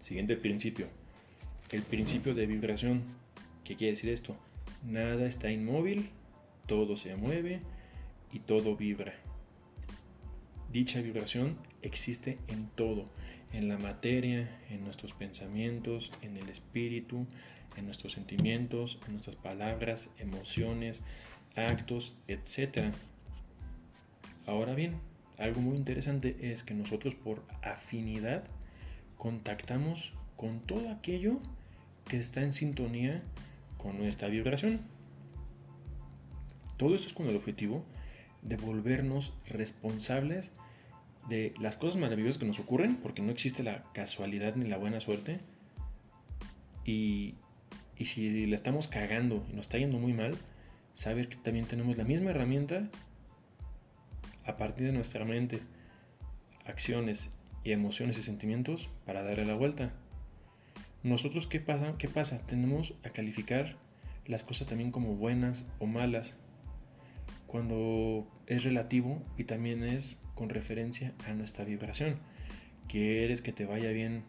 Siguiente 0.00 0.36
principio. 0.36 0.86
El 1.70 1.82
principio 1.82 2.34
de 2.34 2.46
vibración. 2.46 3.02
¿Qué 3.64 3.76
quiere 3.76 3.92
decir 3.92 4.10
esto? 4.10 4.36
Nada 4.84 5.26
está 5.26 5.50
inmóvil, 5.50 6.10
todo 6.66 6.96
se 6.96 7.14
mueve 7.14 7.60
y 8.32 8.40
todo 8.40 8.76
vibra. 8.76 9.14
Dicha 10.72 11.00
vibración 11.00 11.56
existe 11.82 12.38
en 12.48 12.66
todo, 12.68 13.04
en 13.52 13.68
la 13.68 13.78
materia, 13.78 14.48
en 14.70 14.82
nuestros 14.82 15.12
pensamientos, 15.12 16.10
en 16.22 16.36
el 16.36 16.48
espíritu, 16.48 17.26
en 17.76 17.84
nuestros 17.84 18.12
sentimientos, 18.12 18.98
en 19.06 19.12
nuestras 19.12 19.36
palabras, 19.36 20.10
emociones, 20.18 21.02
actos, 21.54 22.14
etc. 22.26 22.92
Ahora 24.46 24.74
bien, 24.74 24.96
algo 25.38 25.60
muy 25.60 25.76
interesante 25.76 26.36
es 26.40 26.64
que 26.64 26.74
nosotros 26.74 27.14
por 27.14 27.44
afinidad 27.62 28.44
contactamos 29.16 30.14
con 30.36 30.60
todo 30.60 30.90
aquello 30.90 31.38
que 32.08 32.16
está 32.16 32.42
en 32.42 32.52
sintonía 32.52 33.22
con 33.82 33.98
nuestra 33.98 34.28
vibración. 34.28 34.80
Todo 36.76 36.94
esto 36.94 37.08
es 37.08 37.14
con 37.14 37.28
el 37.28 37.36
objetivo 37.36 37.84
de 38.42 38.56
volvernos 38.56 39.34
responsables 39.48 40.52
de 41.28 41.54
las 41.60 41.76
cosas 41.76 42.00
maravillosas 42.00 42.38
que 42.38 42.46
nos 42.46 42.58
ocurren, 42.58 42.96
porque 42.96 43.22
no 43.22 43.30
existe 43.30 43.62
la 43.62 43.84
casualidad 43.92 44.56
ni 44.56 44.68
la 44.68 44.76
buena 44.76 45.00
suerte. 45.00 45.40
Y, 46.84 47.34
y 47.96 48.06
si 48.06 48.46
la 48.46 48.56
estamos 48.56 48.88
cagando 48.88 49.44
y 49.50 49.54
nos 49.54 49.66
está 49.66 49.78
yendo 49.78 49.98
muy 49.98 50.12
mal, 50.12 50.36
saber 50.92 51.28
que 51.28 51.36
también 51.36 51.66
tenemos 51.66 51.96
la 51.96 52.04
misma 52.04 52.30
herramienta 52.30 52.88
a 54.44 54.56
partir 54.56 54.86
de 54.86 54.92
nuestra 54.92 55.24
mente, 55.24 55.60
acciones 56.66 57.30
y 57.64 57.72
emociones 57.72 58.18
y 58.18 58.22
sentimientos 58.22 58.88
para 59.06 59.22
darle 59.22 59.46
la 59.46 59.54
vuelta. 59.54 59.92
Nosotros, 61.02 61.48
¿qué 61.48 61.58
pasa? 61.58 61.96
¿Qué 61.98 62.08
pasa? 62.08 62.46
Tenemos 62.46 62.94
a 63.02 63.10
calificar 63.10 63.76
las 64.26 64.44
cosas 64.44 64.68
también 64.68 64.92
como 64.92 65.16
buenas 65.16 65.66
o 65.80 65.86
malas, 65.86 66.38
cuando 67.48 68.26
es 68.46 68.64
relativo 68.64 69.20
y 69.36 69.44
también 69.44 69.82
es 69.82 70.20
con 70.34 70.48
referencia 70.48 71.12
a 71.26 71.34
nuestra 71.34 71.64
vibración. 71.64 72.18
Quieres 72.88 73.42
que 73.42 73.52
te 73.52 73.66
vaya 73.66 73.90
bien 73.90 74.22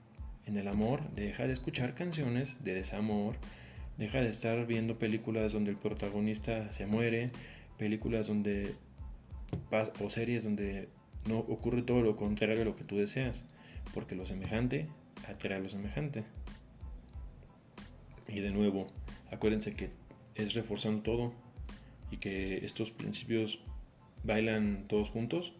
en 0.46 0.58
el 0.58 0.68
amor, 0.68 1.10
deja 1.12 1.46
de 1.46 1.54
escuchar 1.54 1.94
canciones 1.94 2.64
de 2.64 2.74
desamor, 2.74 3.38
deja 3.98 4.20
de 4.20 4.30
estar 4.30 4.66
viendo 4.66 4.98
películas 4.98 5.54
donde 5.54 5.72
el 5.72 5.78
protagonista 5.78 6.72
se 6.72 6.86
muere, 6.86 7.30
películas 7.78 8.28
donde 8.28 8.76
o 10.00 10.10
series 10.10 10.44
donde 10.44 10.90
no 11.28 11.38
ocurre 11.38 11.84
todo 11.84 12.02
lo 12.02 12.16
contrario 12.16 12.64
a 12.64 12.66
lo 12.66 12.76
que 12.76 12.84
tú 12.84 12.98
deseas, 12.98 13.46
porque 13.94 14.16
lo 14.16 14.26
semejante 14.26 14.88
atrae 15.28 15.58
a 15.58 15.62
lo 15.62 15.70
semejante. 15.70 16.24
Y 18.34 18.40
de 18.40 18.50
nuevo, 18.50 18.88
acuérdense 19.32 19.76
que 19.76 19.90
es 20.34 20.56
reforzando 20.56 21.04
todo 21.04 21.34
y 22.10 22.18
que 22.18 22.66
estos 22.66 22.90
principios 22.90 23.60
bailan 24.24 24.86
todos 24.88 25.12
juntos, 25.12 25.54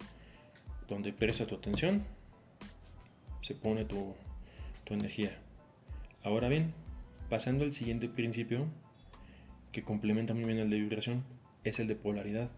donde 0.88 1.14
presta 1.14 1.46
tu 1.46 1.54
atención, 1.54 2.04
se 3.42 3.54
pone 3.54 3.86
tu, 3.86 4.16
tu 4.86 4.96
energía. 4.96 5.38
Ahora 6.24 6.50
bien, 6.50 6.74
pasando 7.30 7.64
al 7.64 7.74
siguiente 7.74 8.10
principio, 8.10 8.66
que 9.72 9.84
complementa 9.84 10.34
muy 10.34 10.46
bien 10.46 10.58
el 10.58 10.72
de 10.72 10.80
vibración, 10.80 11.24
es 11.64 11.80
el 11.80 11.88
de 11.88 11.96
polaridad. 11.96 12.50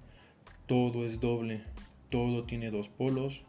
Todo 0.65 1.05
es 1.05 1.19
doble, 1.19 1.62
todo 2.10 2.45
tiene 2.45 2.72
dos 2.72 2.88
polos, 2.88 3.43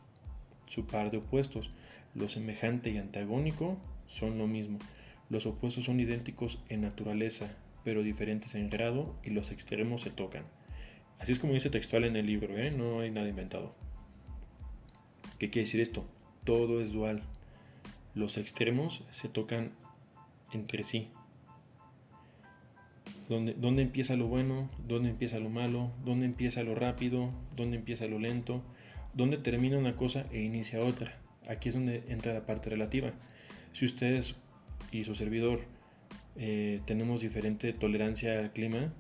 su 0.67 0.85
par 0.85 1.13
de 1.13 1.19
opuestos. 1.19 1.71
Lo 2.17 2.29
semejante 2.29 2.91
y 2.91 2.99
antagónico 2.99 3.77
son 4.05 4.39
lo 4.39 4.49
mismo. 4.49 4.81
Los 5.29 5.47
opuestos 5.47 5.85
son 5.85 6.01
idénticos 6.01 6.61
en 6.69 6.83
naturaleza, 6.83 7.57
pero 7.85 8.03
diferentes 8.03 8.55
en 8.55 8.71
grado 8.71 9.15
y 9.25 9.31
los 9.31 9.51
extremos 9.51 10.03
se 10.03 10.11
tocan. 10.11 10.45
Así 11.19 11.33
es 11.33 11.39
como 11.39 11.55
dice 11.55 11.71
textual 11.71 12.05
en 12.05 12.17
el 12.17 12.27
libro, 12.27 12.57
¿eh? 12.59 12.71
no 12.71 13.01
hay 13.01 13.11
nada 13.11 13.29
inventado. 13.29 13.75
¿Qué 15.39 15.51
quiere 15.51 15.67
decir 15.67 15.81
esto? 15.81 16.05
Todo 16.45 16.81
es 16.81 16.93
dual. 16.93 17.23
Los 18.15 18.39
extremos 18.39 19.05
se 19.11 19.29
tocan 19.29 19.73
entre 20.53 20.85
sí. 20.85 21.09
¿Dónde, 23.29 23.55
¿Dónde, 23.55 23.83
empieza 23.83 24.15
lo 24.15 24.29
bueno? 24.29 24.71
¿Dónde 24.87 25.11
empieza 25.11 25.39
lo 25.39 25.51
malo? 25.51 25.91
¿Dónde 26.05 26.27
empieza 26.27 26.63
lo 26.63 26.75
rápido? 26.75 27.31
¿Dónde 27.57 27.77
empieza 27.77 28.07
lo 28.07 28.19
lento? 28.19 28.63
¿Dónde 29.15 29.37
termina 29.37 29.79
una 29.79 29.97
cosa 29.97 30.27
e 30.31 30.43
inicia 30.43 30.81
otra? 30.81 31.13
Aquí 31.49 31.69
es 31.69 31.75
donde 31.75 32.05
entra 32.09 32.33
la 32.33 32.47
parte 32.47 32.71
relativa. 32.71 33.13
Si 33.73 33.85
ustedes 33.85 34.37
y 34.91 35.05
su 35.05 35.15
servidor 35.15 35.61
eh, 36.37 36.81
tenemos 36.87 37.21
diferente 37.21 37.73
tolerancia 37.73 38.39
al 38.39 38.53
clima, 38.53 38.93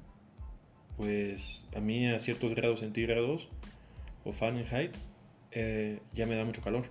pues 0.97 1.67
a 1.77 1.81
mí 1.81 2.09
a 2.09 2.19
ciertos 2.19 2.55
grados 2.55 2.81
centígrados 2.81 3.49
o 4.25 4.33
Fahrenheit 4.33 4.97
eh, 5.53 6.01
ya 6.15 6.27
me 6.27 6.35
da 6.35 6.45
mucho 6.45 6.63
calor. 6.63 6.87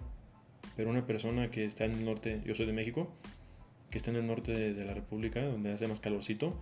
Pero 0.75 0.89
una 0.89 1.05
persona 1.05 1.49
que 1.49 1.65
está 1.65 1.85
en 1.85 1.93
el 1.93 2.05
norte, 2.05 2.41
yo 2.45 2.53
soy 2.53 2.65
de 2.65 2.73
México, 2.73 3.11
que 3.89 3.97
está 3.97 4.11
en 4.11 4.17
el 4.17 4.27
norte 4.27 4.73
de, 4.73 4.85
la 4.85 4.93
República, 4.93 5.41
donde 5.41 5.71
hace 5.71 5.87
más 5.87 5.99
calorcito, 5.99 6.59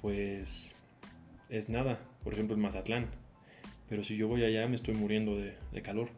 pues 0.00 0.74
es 1.48 1.68
nada. 1.68 2.00
Por 2.22 2.34
ejemplo, 2.34 2.54
en 2.54 2.62
Mazatlán. 2.62 3.06
Pero 3.88 4.04
si 4.04 4.16
yo 4.16 4.28
voy 4.28 4.44
allá 4.44 4.66
me 4.68 4.76
estoy 4.76 4.94
muriendo 4.94 5.36
de, 5.36 5.54
de 5.72 5.82
calor. 5.82 6.08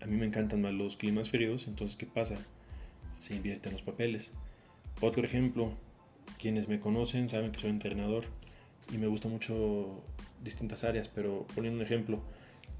A 0.00 0.06
mí 0.06 0.16
me 0.16 0.26
encantan 0.26 0.62
más 0.62 0.72
los 0.72 0.96
climas 0.96 1.30
fríos, 1.30 1.68
entonces 1.68 1.96
¿qué 1.96 2.06
pasa? 2.06 2.36
Se 3.22 3.36
invierten 3.36 3.72
los 3.72 3.82
papeles. 3.82 4.32
Otro 5.00 5.24
ejemplo, 5.24 5.72
quienes 6.40 6.66
me 6.66 6.80
conocen 6.80 7.28
saben 7.28 7.52
que 7.52 7.60
soy 7.60 7.70
entrenador 7.70 8.24
y 8.92 8.98
me 8.98 9.06
gusta 9.06 9.28
mucho 9.28 10.02
distintas 10.42 10.82
áreas, 10.82 11.08
pero 11.08 11.46
poniendo 11.54 11.78
un 11.78 11.86
ejemplo, 11.86 12.20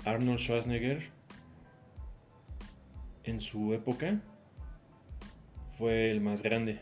Arnold 0.04 0.40
Schwarzenegger 0.40 1.10
en 3.22 3.38
su 3.38 3.72
época 3.72 4.20
fue 5.78 6.10
el 6.10 6.20
más 6.20 6.42
grande, 6.42 6.80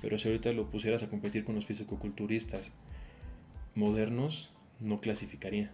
pero 0.00 0.16
si 0.16 0.28
ahorita 0.28 0.52
lo 0.52 0.70
pusieras 0.70 1.02
a 1.02 1.10
competir 1.10 1.44
con 1.44 1.56
los 1.56 1.66
fisicoculturistas 1.66 2.72
modernos, 3.74 4.52
no 4.78 5.00
clasificaría. 5.00 5.72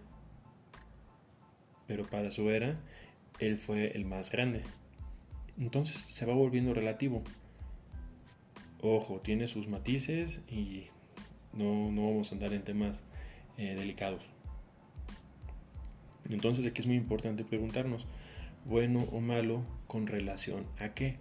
Pero 1.85 2.09
para 2.09 2.31
su 2.31 2.49
era, 2.49 2.73
él 3.37 3.57
fue 3.57 3.91
el 3.95 4.05
más 4.05 4.31
grande. 4.31 4.63
Entonces 5.61 5.95
se 6.01 6.25
va 6.25 6.33
volviendo 6.33 6.73
relativo. 6.73 7.21
Ojo, 8.81 9.19
tiene 9.19 9.45
sus 9.45 9.67
matices 9.67 10.41
y 10.49 10.85
no, 11.53 11.85
vamos 11.85 12.31
a 12.31 12.35
andar 12.35 12.51
en 12.53 12.63
temas 12.63 13.03
eh, 13.57 13.75
delicados. 13.75 14.23
Entonces 16.31 16.65
aquí 16.65 16.81
es 16.81 16.87
muy 16.87 16.95
importante 16.95 17.43
preguntarnos, 17.43 18.07
bueno 18.65 19.05
o 19.11 19.21
malo 19.21 19.63
con 19.85 20.07
relación 20.07 20.65
a 20.79 20.95
qué. 20.95 21.17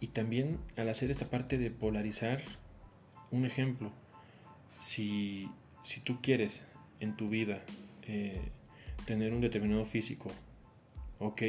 Y 0.00 0.08
también 0.08 0.58
al 0.76 0.88
hacer 0.88 1.12
esta 1.12 1.30
parte 1.30 1.56
de 1.56 1.70
polarizar, 1.70 2.40
un 3.30 3.44
ejemplo, 3.44 3.92
si, 4.80 5.48
tú 6.02 6.20
quieres 6.20 6.64
en 6.98 7.16
tu 7.16 7.28
vida 7.28 7.62
eh, 8.02 8.40
tener 9.04 9.32
un 9.32 9.40
determinado 9.40 9.84
físico, 9.84 10.32
ok, 11.20 11.42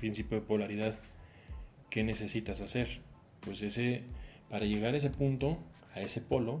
principio 0.00 0.40
de 0.40 0.44
polaridad, 0.44 0.98
¿qué 1.90 2.04
necesitas 2.04 2.60
hacer? 2.60 3.00
Pues 3.40 3.62
ese, 3.62 4.02
para 4.50 4.66
llegar 4.66 4.94
a 4.94 4.96
ese 4.96 5.10
punto, 5.10 5.58
a 5.94 6.00
ese 6.00 6.20
polo, 6.20 6.60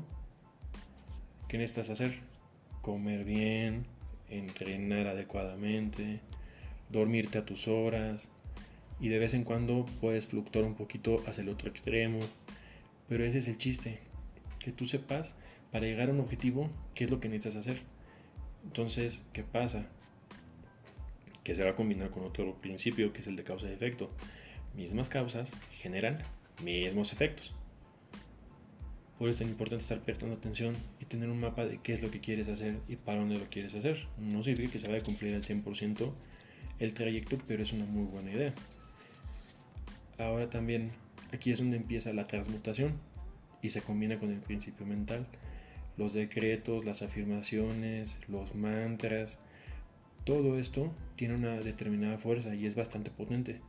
¿qué 1.48 1.58
necesitas 1.58 1.90
hacer? 1.90 2.20
Comer 2.82 3.24
bien, 3.24 3.86
entrenar 4.30 5.06
adecuadamente, 5.06 6.20
dormirte 6.90 7.38
a 7.38 7.44
tus 7.44 7.68
horas 7.68 8.30
y 9.00 9.08
de 9.08 9.18
vez 9.18 9.34
en 9.34 9.44
cuando 9.44 9.86
puedes 10.00 10.26
fluctuar 10.26 10.64
un 10.64 10.74
poquito 10.74 11.22
hacia 11.26 11.42
el 11.42 11.48
otro 11.48 11.68
extremo. 11.68 12.20
Pero 13.08 13.24
ese 13.24 13.38
es 13.38 13.48
el 13.48 13.58
chiste, 13.58 13.98
que 14.58 14.72
tú 14.72 14.86
sepas 14.86 15.34
para 15.72 15.86
llegar 15.86 16.08
a 16.08 16.12
un 16.12 16.20
objetivo 16.20 16.70
qué 16.94 17.04
es 17.04 17.10
lo 17.10 17.20
que 17.20 17.28
necesitas 17.28 17.56
hacer. 17.56 17.82
Entonces, 18.64 19.22
¿qué 19.32 19.42
pasa? 19.42 19.86
Que 21.42 21.54
se 21.54 21.64
va 21.64 21.70
a 21.70 21.74
combinar 21.74 22.10
con 22.10 22.24
otro 22.24 22.54
principio 22.60 23.12
que 23.12 23.20
es 23.20 23.26
el 23.26 23.36
de 23.36 23.44
causa 23.44 23.68
y 23.68 23.72
efecto 23.72 24.08
mismas 24.78 25.08
causas 25.08 25.52
generan 25.72 26.18
mismos 26.62 27.12
efectos. 27.12 27.52
Por 29.18 29.28
eso 29.28 29.42
es 29.42 29.50
importante 29.50 29.82
estar 29.82 30.00
prestando 30.00 30.36
atención 30.36 30.76
y 31.00 31.04
tener 31.04 31.28
un 31.28 31.40
mapa 31.40 31.66
de 31.66 31.78
qué 31.78 31.92
es 31.92 32.00
lo 32.00 32.12
que 32.12 32.20
quieres 32.20 32.48
hacer 32.48 32.78
y 32.86 32.94
para 32.94 33.18
dónde 33.18 33.36
lo 33.36 33.50
quieres 33.50 33.74
hacer. 33.74 34.06
No 34.16 34.44
sirve 34.44 34.68
que 34.68 34.78
se 34.78 34.86
vaya 34.86 35.00
a 35.00 35.04
cumplir 35.04 35.34
al 35.34 35.42
100% 35.42 36.12
el 36.78 36.94
trayecto, 36.94 37.36
pero 37.48 37.64
es 37.64 37.72
una 37.72 37.86
muy 37.86 38.04
buena 38.04 38.30
idea. 38.30 38.54
Ahora 40.16 40.48
también 40.48 40.92
aquí 41.32 41.50
es 41.50 41.58
donde 41.58 41.76
empieza 41.76 42.12
la 42.12 42.28
transmutación 42.28 42.92
y 43.60 43.70
se 43.70 43.82
combina 43.82 44.20
con 44.20 44.30
el 44.30 44.38
principio 44.38 44.86
mental. 44.86 45.26
Los 45.96 46.12
decretos, 46.12 46.84
las 46.84 47.02
afirmaciones, 47.02 48.20
los 48.28 48.54
mantras, 48.54 49.40
todo 50.24 50.56
esto 50.56 50.92
tiene 51.16 51.34
una 51.34 51.56
determinada 51.56 52.16
fuerza 52.16 52.54
y 52.54 52.66
es 52.66 52.76
bastante 52.76 53.10
potente. 53.10 53.60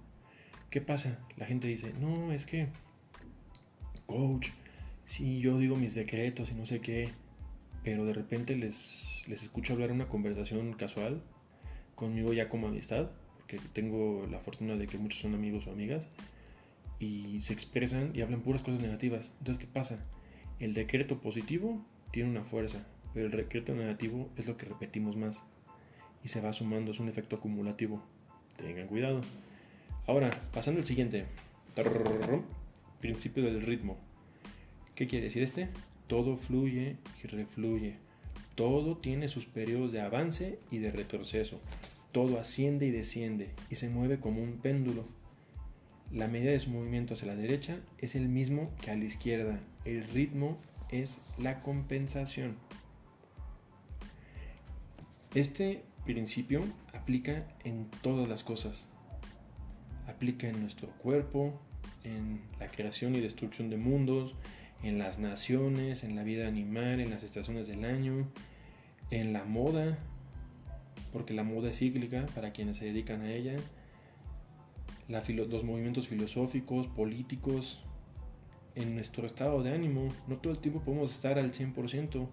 ¿Qué 0.70 0.82
pasa? 0.82 1.18
La 1.38 1.48
gente 1.48 1.68
dice, 1.68 1.94
no, 2.00 2.32
es 2.32 2.46
que, 2.46 2.68
coach, 4.06 4.50
si 5.04 5.40
yo 5.40 5.58
digo 5.58 5.76
mis 5.76 5.96
decretos 5.96 6.52
y 6.52 6.56
no 6.56 6.68
sé 6.68 6.80
qué, 6.80 7.10
pero 7.84 8.06
de 8.06 8.14
repente 8.14 8.56
les, 8.56 9.24
les 9.28 9.42
escucho 9.42 9.74
hablar 9.74 9.92
una 9.92 10.08
conversación 10.08 10.74
casual 10.74 11.24
conmigo 11.96 12.34
ya 12.34 12.50
como 12.50 12.68
amistad, 12.68 13.10
porque 13.36 13.60
tengo 13.74 14.28
la 14.30 14.40
fortuna 14.40 14.76
de 14.76 14.86
que 14.86 15.00
muchos 15.00 15.22
son 15.22 15.34
amigos 15.34 15.66
o 15.66 15.72
amigas, 15.72 16.08
y 17.00 17.42
se 17.42 17.54
expresan 17.54 18.12
y 18.14 18.22
hablan 18.22 18.42
puras 18.42 18.62
cosas 18.62 18.80
negativas. 18.80 19.34
Entonces, 19.40 19.66
¿qué 19.66 19.72
pasa? 19.72 20.00
El 20.60 20.76
decreto 20.76 21.20
positivo 21.20 21.84
tiene 22.12 22.30
una 22.30 22.44
fuerza, 22.44 22.86
pero 23.14 23.26
el 23.26 23.32
decreto 23.32 23.74
negativo 23.74 24.30
es 24.36 24.48
lo 24.48 24.56
que 24.56 24.68
repetimos 24.68 25.16
más 25.16 25.44
y 26.24 26.28
se 26.28 26.42
va 26.42 26.54
sumando, 26.54 26.92
es 26.92 27.00
un 27.00 27.08
efecto 27.08 27.38
acumulativo. 27.38 28.04
Tengan 28.56 28.88
cuidado. 28.88 29.22
Ahora, 30.10 30.32
pasando 30.52 30.80
al 30.80 30.88
siguiente. 30.88 31.28
Principio 33.00 33.44
del 33.44 33.62
ritmo. 33.62 33.96
¿Qué 34.96 35.06
quiere 35.06 35.26
decir 35.26 35.44
este? 35.44 35.70
Todo 36.08 36.36
fluye 36.36 36.98
y 37.24 37.28
refluye. 37.28 37.98
Todo 38.56 38.98
tiene 38.98 39.28
sus 39.28 39.46
periodos 39.46 39.92
de 39.92 40.02
avance 40.02 40.58
y 40.72 40.80
de 40.80 40.92
retroceso. 40.92 41.62
Todo 42.12 42.40
asciende 42.40 42.88
y 42.88 42.90
desciende 42.90 43.52
y 43.70 43.76
se 43.76 43.88
mueve 43.88 44.20
como 44.20 44.42
un 44.42 44.54
péndulo. 44.54 45.06
La 46.12 46.28
medida 46.28 46.50
de 46.50 46.60
su 46.60 46.72
movimiento 46.72 47.14
hacia 47.14 47.28
la 47.28 47.36
derecha 47.36 47.78
es 48.00 48.16
el 48.16 48.30
mismo 48.30 48.72
que 48.82 48.90
a 48.90 48.96
la 48.96 49.06
izquierda. 49.06 49.60
El 49.86 50.06
ritmo 50.06 50.58
es 50.90 51.22
la 51.38 51.62
compensación. 51.62 52.56
Este 55.36 55.84
principio 56.04 56.64
aplica 56.96 57.48
en 57.64 57.86
todas 58.02 58.28
las 58.28 58.44
cosas. 58.44 58.90
Aplica 60.10 60.48
en 60.48 60.60
nuestro 60.60 60.90
cuerpo, 60.98 61.60
en 62.04 62.42
la 62.60 62.70
creación 62.70 63.16
y 63.16 63.20
destrucción 63.20 63.70
de 63.70 63.78
mundos, 63.78 64.36
en 64.84 64.98
las 64.98 65.20
naciones, 65.20 66.04
en 66.04 66.16
la 66.16 66.24
vida 66.24 66.48
animal, 66.48 67.00
en 67.00 67.10
las 67.10 67.24
estaciones 67.24 67.68
del 67.68 67.86
año, 67.86 68.28
en 69.12 69.34
la 69.34 69.46
moda, 69.46 69.98
porque 71.14 71.34
la 71.34 71.44
moda 71.44 71.70
es 71.70 71.78
cíclica 71.80 72.26
para 72.36 72.52
quienes 72.52 72.78
se 72.78 72.86
dedican 72.86 73.22
a 73.22 73.32
ella, 73.32 73.56
los 75.08 75.64
movimientos 75.64 76.08
filosóficos, 76.08 76.88
políticos, 76.88 77.84
en 78.76 78.96
nuestro 78.96 79.26
estado 79.26 79.62
de 79.64 79.74
ánimo. 79.74 80.10
No 80.28 80.38
todo 80.38 80.54
el 80.54 80.60
tiempo 80.60 80.82
podemos 80.82 81.14
estar 81.14 81.40
al 81.40 81.52
100%. 81.52 82.28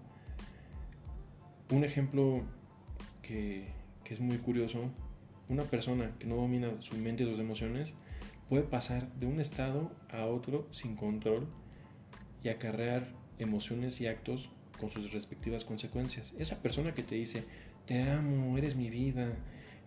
Un 1.71 1.83
ejemplo 1.83 2.43
que, 3.21 3.67
que 4.03 4.13
es 4.13 4.19
muy 4.19 4.37
curioso, 4.37 4.89
una 5.49 5.63
persona 5.63 6.15
que 6.19 6.27
no 6.27 6.35
domina 6.35 6.71
su 6.81 6.97
mente 6.97 7.23
y 7.23 7.27
sus 7.27 7.39
emociones 7.39 7.95
puede 8.49 8.63
pasar 8.63 9.11
de 9.13 9.27
un 9.27 9.39
estado 9.39 9.91
a 10.09 10.25
otro 10.25 10.67
sin 10.71 10.95
control 10.95 11.47
y 12.43 12.49
acarrear 12.49 13.07
emociones 13.39 13.99
y 14.01 14.07
actos 14.07 14.49
con 14.79 14.91
sus 14.91 15.11
respectivas 15.11 15.65
consecuencias. 15.65 16.33
Esa 16.37 16.61
persona 16.61 16.93
que 16.93 17.03
te 17.03 17.15
dice, 17.15 17.43
te 17.85 18.03
amo, 18.03 18.57
eres 18.57 18.75
mi 18.75 18.89
vida, 18.89 19.33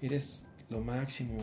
eres 0.00 0.48
lo 0.68 0.80
máximo, 0.80 1.42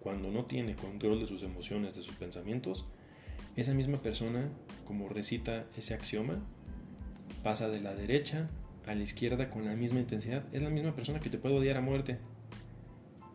cuando 0.00 0.30
no 0.30 0.44
tiene 0.44 0.74
control 0.74 1.20
de 1.20 1.26
sus 1.26 1.42
emociones, 1.42 1.94
de 1.94 2.02
sus 2.02 2.14
pensamientos, 2.14 2.86
esa 3.56 3.74
misma 3.74 3.98
persona, 3.98 4.48
como 4.84 5.08
recita 5.08 5.66
ese 5.76 5.94
axioma, 5.94 6.40
pasa 7.42 7.68
de 7.68 7.80
la 7.80 7.94
derecha 7.94 8.48
a 8.88 8.94
la 8.94 9.02
izquierda 9.02 9.50
con 9.50 9.66
la 9.66 9.76
misma 9.76 10.00
intensidad. 10.00 10.42
Es 10.52 10.62
la 10.62 10.70
misma 10.70 10.94
persona 10.94 11.20
que 11.20 11.28
te 11.28 11.38
puede 11.38 11.56
odiar 11.56 11.76
a 11.76 11.82
muerte. 11.82 12.18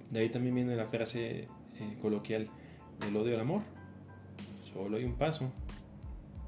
De 0.10 0.20
ahí 0.20 0.30
también 0.30 0.56
viene 0.56 0.76
la 0.76 0.88
frase 0.88 1.48
eh, 1.80 1.98
coloquial 2.02 2.50
del 3.00 3.16
odio 3.16 3.36
al 3.36 3.42
amor. 3.42 3.62
Solo 4.58 4.98
hay 4.98 5.06
un 5.06 5.14
paso. 5.14 5.52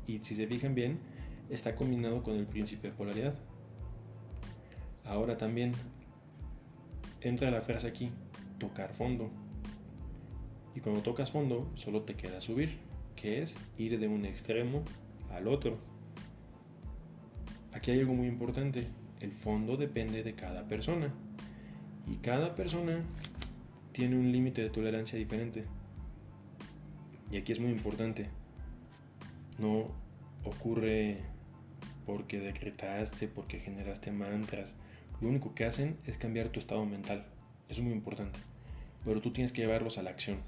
Y 0.07 0.19
si 0.19 0.33
se 0.35 0.47
fijan 0.47 0.73
bien, 0.73 0.99
está 1.49 1.75
combinado 1.75 2.23
con 2.23 2.35
el 2.35 2.47
principio 2.47 2.89
de 2.89 2.95
polaridad. 2.95 3.35
Ahora 5.03 5.37
también 5.37 5.73
entra 7.21 7.51
la 7.51 7.61
frase 7.61 7.87
aquí, 7.87 8.09
tocar 8.57 8.91
fondo. 8.91 9.29
Y 10.73 10.79
cuando 10.79 11.01
tocas 11.01 11.31
fondo, 11.31 11.71
solo 11.75 12.01
te 12.01 12.15
queda 12.15 12.41
subir, 12.41 12.79
que 13.15 13.41
es 13.41 13.55
ir 13.77 13.99
de 13.99 14.07
un 14.07 14.25
extremo 14.25 14.83
al 15.31 15.47
otro. 15.47 15.77
Aquí 17.85 17.91
hay 17.91 17.99
algo 17.99 18.15
muy 18.15 18.25
importante. 18.25 18.87
El 19.21 19.31
fondo 19.31 19.77
depende 19.77 20.23
de 20.23 20.33
cada 20.33 20.67
persona. 20.67 21.13
Y 22.07 22.15
cada 22.15 22.55
persona 22.55 22.99
tiene 23.91 24.17
un 24.17 24.31
límite 24.31 24.63
de 24.63 24.71
tolerancia 24.71 25.19
diferente. 25.19 25.65
Y 27.29 27.37
aquí 27.37 27.51
es 27.51 27.59
muy 27.59 27.69
importante. 27.69 28.27
No 29.59 29.91
ocurre 30.43 31.19
porque 32.07 32.39
decretaste, 32.39 33.27
porque 33.27 33.59
generaste 33.59 34.11
mantras. 34.11 34.75
Lo 35.21 35.29
único 35.29 35.53
que 35.53 35.65
hacen 35.65 35.95
es 36.07 36.17
cambiar 36.17 36.49
tu 36.49 36.59
estado 36.59 36.83
mental. 36.87 37.23
Eso 37.69 37.81
es 37.81 37.85
muy 37.85 37.93
importante. 37.93 38.39
Pero 39.03 39.21
tú 39.21 39.29
tienes 39.29 39.51
que 39.51 39.61
llevarlos 39.61 39.99
a 39.99 40.01
la 40.01 40.09
acción. 40.09 40.39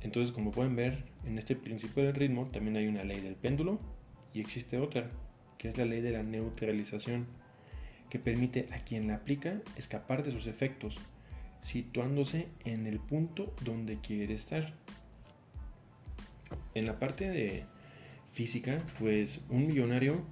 Entonces, 0.00 0.34
como 0.34 0.50
pueden 0.50 0.74
ver, 0.74 1.04
en 1.24 1.38
este 1.38 1.54
principio 1.54 2.02
del 2.02 2.16
ritmo 2.16 2.46
también 2.46 2.76
hay 2.76 2.88
una 2.88 3.04
ley 3.04 3.20
del 3.20 3.36
péndulo 3.36 3.78
y 4.34 4.40
existe 4.40 4.78
otra, 4.78 5.10
que 5.58 5.68
es 5.68 5.78
la 5.78 5.84
ley 5.84 6.00
de 6.00 6.12
la 6.12 6.22
neutralización, 6.22 7.26
que 8.10 8.18
permite 8.18 8.66
a 8.72 8.78
quien 8.78 9.08
la 9.08 9.16
aplica 9.16 9.60
escapar 9.76 10.22
de 10.22 10.30
sus 10.30 10.46
efectos, 10.46 11.00
situándose 11.60 12.48
en 12.64 12.86
el 12.86 12.98
punto 12.98 13.54
donde 13.64 13.96
quiere 13.96 14.34
estar. 14.34 14.74
En 16.74 16.86
la 16.86 16.98
parte 16.98 17.28
de 17.30 17.64
física, 18.32 18.78
pues 18.98 19.40
un 19.48 19.66
millonario 19.66 20.24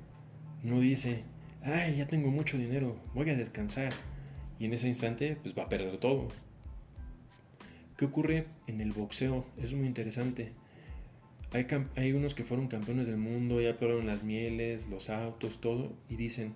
no 0.62 0.80
dice, 0.80 1.24
ay, 1.62 1.96
ya 1.96 2.06
tengo 2.06 2.30
mucho 2.30 2.58
dinero, 2.58 2.96
voy 3.14 3.30
a 3.30 3.36
descansar. 3.36 3.92
Y 4.58 4.66
en 4.66 4.74
ese 4.74 4.88
instante, 4.88 5.36
pues 5.42 5.56
va 5.56 5.64
a 5.64 5.68
perder 5.68 5.96
todo. 5.98 6.28
¿Qué 7.96 8.04
ocurre 8.04 8.46
en 8.66 8.80
el 8.80 8.92
boxeo? 8.92 9.46
Es 9.56 9.72
muy 9.72 9.86
interesante. 9.86 10.52
Hay, 11.52 12.12
unos 12.12 12.34
que 12.34 12.44
fueron 12.44 12.68
campeones 12.68 13.06
del 13.06 13.16
mundo, 13.16 13.60
ya 13.60 13.76
probaron 13.76 14.06
las 14.06 14.22
mieles, 14.22 14.88
los 14.88 15.10
autos, 15.10 15.60
todo, 15.60 15.92
y 16.08 16.16
dicen, 16.16 16.54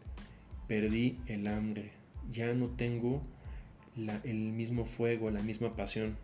perdí 0.69 1.19
el 1.27 1.49
hambre, 1.49 1.91
ya 2.31 2.53
no 2.55 2.69
tengo 2.69 3.21
el 4.23 4.53
mismo 4.53 4.85
fuego, 4.85 5.31
la 5.31 5.43
misma 5.43 5.75
pasión. 5.75 6.17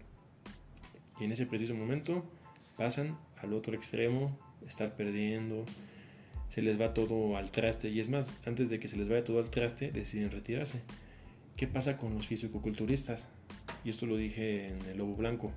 Y 1.18 1.24
en 1.24 1.33
ese 1.33 1.46
preciso 1.46 1.74
momento 1.74 2.24
pasan 2.76 3.18
al 3.38 3.54
otro 3.54 3.74
extremo, 3.74 4.38
estar 4.66 4.94
perdiendo, 4.94 5.66
se 6.48 6.62
les 6.62 6.80
va 6.80 6.94
todo 6.94 7.37
al 7.37 7.50
traste. 7.50 7.88
Y 7.90 7.98
es 7.98 8.09
más, 8.09 8.30
antes 8.46 8.70
de 8.70 8.78
que 8.78 8.87
se 8.87 8.96
les 8.96 9.09
vaya 9.09 9.24
todo 9.24 9.40
al 9.40 9.50
traste, 9.50 9.90
deciden 9.90 10.30
retirarse. 10.30 10.80
¿Qué 11.56 11.66
pasa 11.66 11.96
con 11.96 12.14
los 12.14 12.28
fisicoculturistas? 12.28 13.28
y 13.85 13.90
esto 13.90 14.06
lo 14.06 14.16
dije 14.16 14.68
en 14.68 14.80
el 14.90 14.98
Lobo 14.98 15.14
Blanco, 15.16 15.52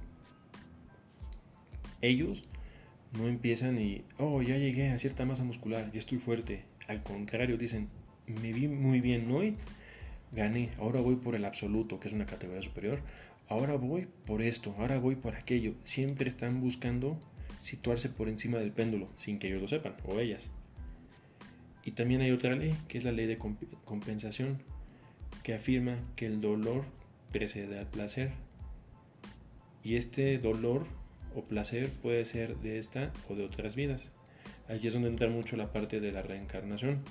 ellos 2.02 2.44
no 3.18 3.28
empiezan 3.28 3.78
y, 3.78 4.04
oh, 4.18 4.42
ya 4.42 4.58
llegué 4.58 4.90
a 4.90 4.98
cierta 4.98 5.26
masa 5.26 5.44
muscular, 5.44 5.90
ya 5.92 6.00
estoy 6.00 6.18
fuerte. 6.18 6.66
Al 6.88 7.04
contrario, 7.04 7.58
dicen, 7.58 7.90
me 8.28 8.52
vi 8.52 8.68
muy 8.68 9.02
bien 9.02 9.30
hoy, 9.32 9.56
gané, 10.32 10.72
ahora 10.80 11.02
voy 11.02 11.16
por 11.16 11.36
el 11.36 11.46
absoluto, 11.46 12.00
que 12.00 12.08
es 12.08 12.14
una 12.14 12.26
categoría 12.26 12.62
superior, 12.62 13.02
ahora 13.48 13.76
voy 13.76 14.08
por 14.26 14.42
esto, 14.42 14.76
ahora 14.80 15.00
voy 15.00 15.16
por 15.16 15.36
aquello. 15.36 15.76
Siempre 15.84 16.28
están 16.28 16.62
buscando 16.62 17.20
situarse 17.60 18.10
por 18.10 18.28
encima 18.30 18.58
del 18.58 18.72
péndulo, 18.72 19.10
sin 19.16 19.40
que 19.40 19.48
ellos 19.48 19.62
lo 19.62 19.68
sepan, 19.68 19.96
o 20.06 20.20
ellas. 20.20 20.52
Y 21.86 21.92
también 21.92 22.22
hay 22.22 22.32
otra 22.32 22.56
ley, 22.56 22.76
que 22.88 22.98
es 22.98 23.04
la 23.04 23.12
ley 23.12 23.28
de 23.28 23.38
compensación, 23.86 24.60
que 25.44 25.54
afirma 25.54 26.00
que 26.16 26.26
el 26.26 26.42
dolor 26.42 26.86
precede 27.32 27.78
al 27.78 27.88
placer. 27.88 28.32
Y 29.84 29.98
este 29.98 30.38
dolor 30.38 30.88
o 31.36 31.44
placer 31.44 31.90
puede 31.90 32.26
ser 32.26 32.58
de 32.58 32.78
esta 32.78 33.12
o 33.30 33.36
de 33.36 33.46
otras 33.46 33.76
vidas. 33.76 34.12
Aquí 34.70 34.88
es 34.88 34.94
donde 34.94 35.10
entra 35.10 35.30
mucho 35.30 35.58
la 35.58 35.72
parte 35.72 36.00
de 36.00 36.12
la 36.12 36.22
reencarnación. 36.22 37.04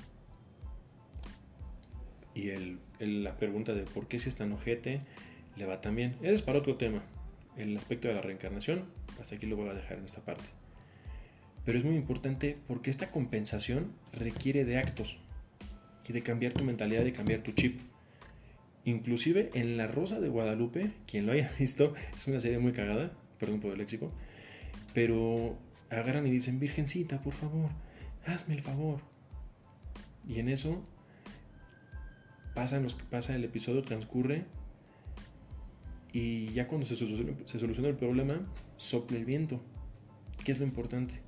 Y 2.35 2.51
la 2.99 3.37
pregunta 3.37 3.75
de 3.75 3.83
por 3.83 4.09
qué 4.09 4.19
si 4.19 4.31
es 4.31 4.37
tan 4.37 4.53
ojete 4.53 5.03
le 5.57 5.67
va 5.67 5.81
también. 5.81 6.17
Ese 6.23 6.33
es 6.33 6.43
para 6.43 6.59
otro 6.59 6.77
tema. 6.77 7.03
El 7.57 7.77
aspecto 7.77 8.09
de 8.09 8.15
la 8.15 8.23
reencarnación, 8.23 8.85
hasta 9.21 9.35
aquí 9.35 9.47
lo 9.47 9.57
voy 9.57 9.69
a 9.69 9.75
dejar 9.75 9.99
en 9.99 10.05
esta 10.05 10.25
parte. 10.25 10.45
Pero 11.65 11.79
es 11.79 11.85
muy 11.85 11.97
importante 11.97 12.57
porque 12.67 12.91
esta 12.91 13.11
compensación 13.11 13.93
requiere 14.13 14.65
de 14.65 14.79
actos 14.79 15.19
y 16.09 16.13
de 16.13 16.23
cambiar 16.23 16.53
tu 16.53 16.65
mentalidad, 16.65 17.05
de 17.05 17.13
cambiar 17.13 17.43
tu 17.43 17.53
chip. 17.53 17.81
Inclusive 18.85 19.51
en 19.55 19.77
La 19.77 19.87
Rosa 19.87 20.19
de 20.19 20.29
Guadalupe, 20.29 20.91
quien 21.07 21.27
lo 21.27 21.33
haya 21.33 21.53
visto, 21.59 21.95
es 22.15 22.27
una 22.27 22.41
serie 22.41 22.59
muy 22.59 22.73
cagada, 22.73 23.13
perdón 23.43 23.59
por 23.59 23.73
el 23.73 23.79
léxico, 23.79 24.13
pero 24.95 25.59
agarran 25.91 26.25
y 26.29 26.31
dicen, 26.31 26.61
Virgencita, 26.61 27.21
por 27.21 27.33
favor, 27.33 27.71
hazme 28.25 28.55
el 28.55 28.61
favor. 28.61 29.01
Y 30.29 30.39
en 30.39 30.49
eso 30.49 30.81
pasan 32.55 32.85
los, 32.85 32.95
pasa 32.95 33.35
el 33.35 33.43
episodio, 33.43 33.83
transcurre 33.83 34.45
y 36.13 36.53
ya 36.53 36.69
cuando 36.69 36.87
se 36.87 36.95
soluciona, 36.95 37.89
el 37.89 37.97
problema, 37.97 38.47
sopla 38.77 39.17
el 39.17 39.25
viento. 39.25 39.61
¿Qué 40.45 40.53
es 40.53 40.61
lo 40.61 40.65
importante? 40.65 41.21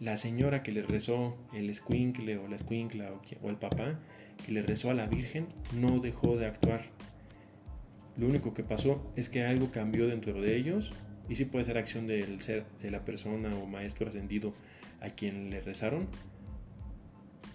La 0.00 0.16
señora 0.16 0.64
que 0.64 0.72
le 0.72 0.82
rezó, 0.82 1.36
el 1.52 1.70
escuincle 1.70 2.36
o 2.36 2.48
la 2.48 2.56
escuincla 2.56 3.12
o 3.42 3.48
el 3.48 3.56
papá, 3.56 4.00
que 4.44 4.50
le 4.50 4.62
rezó 4.62 4.90
a 4.90 4.94
la 4.94 5.06
Virgen, 5.06 5.46
no 5.72 6.00
dejó 6.00 6.36
de 6.36 6.46
actuar. 6.46 6.82
Lo 8.16 8.26
único 8.26 8.54
que 8.54 8.62
pasó 8.62 9.12
es 9.16 9.28
que 9.28 9.44
algo 9.44 9.70
cambió 9.70 10.06
dentro 10.06 10.40
de 10.40 10.56
ellos, 10.56 10.92
y 11.28 11.36
sí 11.36 11.44
puede 11.44 11.64
ser 11.64 11.78
acción 11.78 12.06
del 12.06 12.40
ser, 12.40 12.64
de 12.82 12.90
la 12.90 13.04
persona 13.04 13.54
o 13.54 13.66
maestro 13.66 14.08
ascendido 14.08 14.52
a 15.00 15.10
quien 15.10 15.50
le 15.50 15.60
rezaron, 15.60 16.08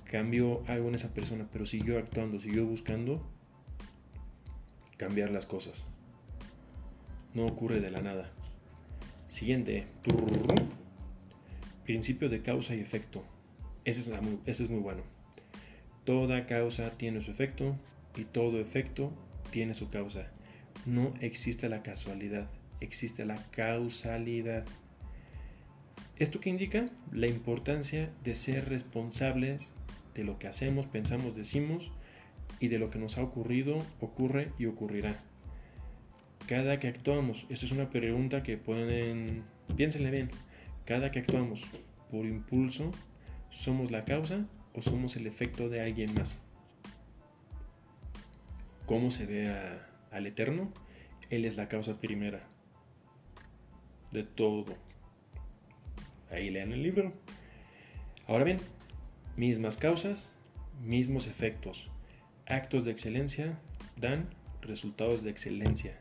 cambió 0.06 0.64
algo 0.68 0.88
en 0.88 0.96
esa 0.96 1.14
persona, 1.14 1.48
pero 1.52 1.66
siguió 1.66 2.00
actuando, 2.00 2.40
siguió 2.40 2.66
buscando 2.66 3.22
cambiar 4.98 5.30
las 5.32 5.46
cosas. 5.46 5.90
No 7.34 7.46
ocurre 7.46 7.82
de 7.82 7.92
la 7.92 8.02
nada. 8.02 8.32
Siguiente. 9.28 9.86
Principio 11.84 12.30
de 12.30 12.42
causa 12.42 12.76
y 12.76 12.80
efecto. 12.80 13.24
Ese 13.84 14.10
ese 14.46 14.64
es 14.64 14.70
muy 14.70 14.80
bueno. 14.80 15.04
Toda 16.06 16.46
causa 16.46 16.92
tiene 16.92 17.22
su 17.22 17.32
efecto 17.32 17.76
y 18.16 18.24
todo 18.24 18.60
efecto 18.60 19.12
tiene 19.52 19.74
su 19.74 19.90
causa. 19.90 20.32
No 20.86 21.14
existe 21.20 21.68
la 21.68 21.82
casualidad, 21.82 22.48
existe 22.80 23.26
la 23.26 23.38
causalidad. 23.52 24.66
¿Esto 26.18 26.40
qué 26.40 26.50
indica? 26.50 26.90
La 27.12 27.28
importancia 27.28 28.12
de 28.24 28.36
ser 28.36 28.70
responsables 28.70 29.74
de 30.14 30.24
lo 30.24 30.38
que 30.38 30.48
hacemos, 30.48 30.86
pensamos, 30.86 31.36
decimos 31.36 31.92
y 32.60 32.68
de 32.68 32.78
lo 32.78 32.90
que 32.90 33.00
nos 33.00 33.18
ha 33.18 33.24
ocurrido, 33.24 33.84
ocurre 34.00 34.52
y 34.60 34.68
ocurrirá. 34.68 35.20
Cada 36.48 36.78
que 36.78 36.88
actuamos, 36.88 37.48
esto 37.50 37.66
es 37.66 37.72
una 37.72 37.90
pregunta 37.90 38.44
que 38.44 38.58
pueden, 38.58 39.44
piénsenle 39.76 40.12
bien, 40.12 40.30
cada 40.86 41.10
que 41.10 41.20
actuamos 41.20 41.66
por 42.12 42.28
impulso, 42.28 42.92
¿somos 43.50 43.90
la 43.90 44.06
causa 44.06 44.46
o 44.74 44.82
somos 44.82 45.16
el 45.16 45.26
efecto 45.26 45.68
de 45.68 45.82
alguien 45.82 46.14
más? 46.14 46.40
¿Cómo 48.86 49.10
se 49.10 49.26
ve 49.26 49.52
al 50.16 50.28
Eterno? 50.28 50.72
Él 51.30 51.46
es 51.46 51.58
la 51.58 51.68
causa 51.68 52.00
primera 52.00 52.42
de 54.12 54.24
todo. 54.24 54.76
Ahí 56.32 56.50
lean 56.50 56.72
el 56.72 56.84
libro. 56.84 57.14
Ahora 58.28 58.46
bien, 58.46 58.60
Mismas 59.38 59.76
causas, 59.76 60.34
mismos 60.82 61.28
efectos. 61.28 61.90
Actos 62.46 62.86
de 62.86 62.92
excelencia 62.92 63.60
dan 63.98 64.30
resultados 64.62 65.24
de 65.24 65.30
excelencia. 65.30 66.00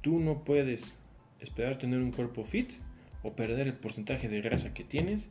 Tú 0.00 0.20
no 0.20 0.44
puedes 0.44 0.94
esperar 1.40 1.76
tener 1.76 1.98
un 1.98 2.12
cuerpo 2.12 2.44
fit 2.44 2.74
o 3.24 3.34
perder 3.34 3.66
el 3.66 3.74
porcentaje 3.74 4.28
de 4.28 4.40
grasa 4.42 4.74
que 4.74 4.84
tienes 4.84 5.28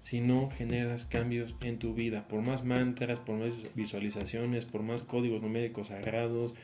si 0.00 0.20
no 0.20 0.50
generas 0.50 1.04
cambios 1.04 1.56
en 1.60 1.78
tu 1.78 1.94
vida. 1.94 2.28
Por 2.28 2.42
más 2.42 2.64
mantras, 2.64 3.18
por 3.18 3.36
más 3.38 3.54
visualizaciones, 3.74 4.64
por 4.64 4.82
más 4.82 5.02
códigos 5.02 5.42
numéricos 5.42 5.88
sagrados, 5.88 6.54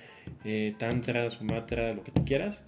eh, 0.44 0.74
tantra, 0.78 1.28
sumatra, 1.30 1.92
lo 1.94 2.02
que 2.02 2.12
tú 2.12 2.24
quieras, 2.24 2.64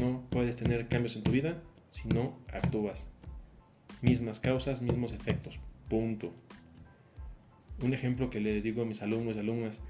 no 0.00 0.22
puedes 0.30 0.56
tener 0.56 0.88
cambios 0.88 1.16
en 1.16 1.22
tu 1.22 1.30
vida 1.30 1.62
si 1.90 2.08
no 2.08 2.38
actúas. 2.52 3.08
Mismas 4.02 4.40
causas, 4.40 4.82
mismos 4.82 5.12
efectos. 5.12 5.58
Punto. 5.88 6.32
Un 7.82 7.94
ejemplo 7.94 8.30
que 8.30 8.40
le 8.40 8.60
digo 8.60 8.82
a 8.82 8.86
mis 8.86 9.02
alumnos 9.02 9.36
y 9.36 9.40
alumnas, 9.40 9.80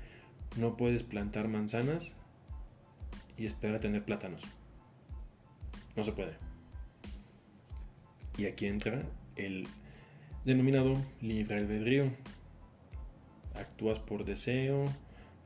no 0.57 0.77
puedes 0.77 1.03
plantar 1.03 1.49
manzanas 1.49 2.17
y 3.37 3.47
esperar 3.47 3.77
a 3.77 3.81
tener 3.81 4.05
plátanos. 4.05 4.45
No 5.97 6.05
se 6.05 6.13
puede. 6.13 6.46
Y 8.39 8.47
aquí 8.47 8.67
entra 8.67 9.03
el 9.37 9.67
denominado 10.45 10.97
libre 11.21 11.57
albedrío. 11.57 12.11
Actúas 13.55 13.99
por 13.99 14.25
deseo, 14.25 14.85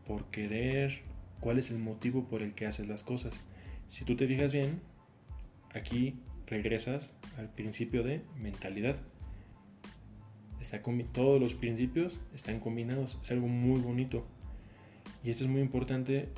por 0.07 0.25
querer, 0.27 1.03
cuál 1.41 1.59
es 1.59 1.71
el 1.71 1.79
motivo 1.79 2.25
por 2.25 2.43
el 2.43 2.55
que 2.55 2.67
haces 2.67 2.87
las 2.87 3.03
cosas. 3.03 3.43
Si 3.89 4.05
tú 4.05 4.17
te 4.17 4.27
fijas 4.27 4.53
bien, 4.53 4.81
aquí 5.75 6.15
regresas 6.47 7.15
al 7.39 7.49
principio 7.49 8.03
de 8.03 8.23
mentalidad. 8.37 8.97
Está 10.61 10.83
todos 11.13 11.41
los 11.41 11.55
principios 11.55 12.21
están 12.35 12.61
combinados. 12.61 13.19
Es 13.23 13.31
algo 13.33 13.49
muy 13.49 13.81
bonito. 13.81 14.25
Y 15.25 15.31
esto 15.31 15.45
es 15.45 15.51
muy 15.51 15.61
importante. 15.61 16.29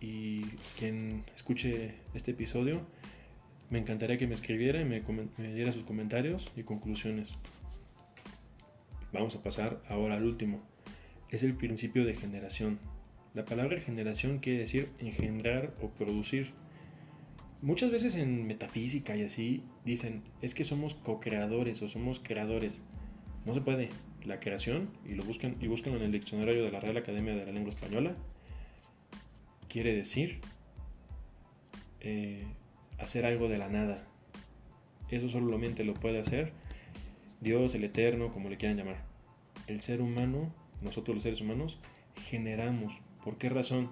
Y 0.00 0.42
quien 0.78 1.24
escuche 1.34 1.94
este 2.14 2.32
episodio, 2.32 2.82
me 3.70 3.78
encantaría 3.78 4.18
que 4.18 4.26
me 4.26 4.34
escribiera 4.34 4.80
y 4.80 4.84
me, 4.84 5.02
me 5.36 5.54
diera 5.54 5.72
sus 5.72 5.84
comentarios 5.84 6.50
y 6.56 6.62
conclusiones. 6.62 7.32
Vamos 9.12 9.34
a 9.34 9.42
pasar 9.42 9.82
ahora 9.88 10.16
al 10.16 10.24
último. 10.24 10.62
Es 11.30 11.42
el 11.42 11.54
principio 11.54 12.04
de 12.04 12.14
generación. 12.14 12.78
La 13.34 13.44
palabra 13.44 13.80
generación 13.80 14.38
quiere 14.38 14.60
decir 14.60 14.88
engendrar 14.98 15.74
o 15.82 15.90
producir. 15.90 16.52
Muchas 17.62 17.90
veces 17.90 18.16
en 18.16 18.46
metafísica 18.46 19.16
y 19.16 19.22
así 19.22 19.62
dicen, 19.84 20.22
es 20.42 20.54
que 20.54 20.64
somos 20.64 20.94
co-creadores 20.94 21.82
o 21.82 21.88
somos 21.88 22.20
creadores. 22.20 22.82
No 23.44 23.54
se 23.54 23.60
puede. 23.60 23.88
La 24.24 24.40
creación, 24.40 24.90
y 25.04 25.14
lo 25.14 25.22
buscan, 25.22 25.56
y 25.60 25.68
buscan 25.68 25.94
en 25.94 26.02
el 26.02 26.12
diccionario 26.12 26.64
de 26.64 26.70
la 26.70 26.80
Real 26.80 26.96
Academia 26.96 27.34
de 27.34 27.46
la 27.46 27.52
Lengua 27.52 27.70
Española, 27.70 28.16
quiere 29.68 29.94
decir 29.94 30.40
eh, 32.00 32.44
hacer 32.98 33.26
algo 33.26 33.48
de 33.48 33.58
la 33.58 33.68
nada. 33.68 34.06
Eso 35.10 35.28
solamente 35.28 35.84
lo 35.84 35.94
puede 35.94 36.18
hacer 36.18 36.52
Dios, 37.40 37.74
el 37.74 37.84
Eterno, 37.84 38.32
como 38.32 38.48
le 38.48 38.56
quieran 38.56 38.78
llamar. 38.78 39.04
El 39.66 39.80
ser 39.80 40.00
humano, 40.00 40.52
nosotros 40.80 41.14
los 41.14 41.22
seres 41.22 41.40
humanos, 41.40 41.78
generamos. 42.16 42.94
¿Por 43.22 43.36
qué 43.36 43.48
razón? 43.48 43.90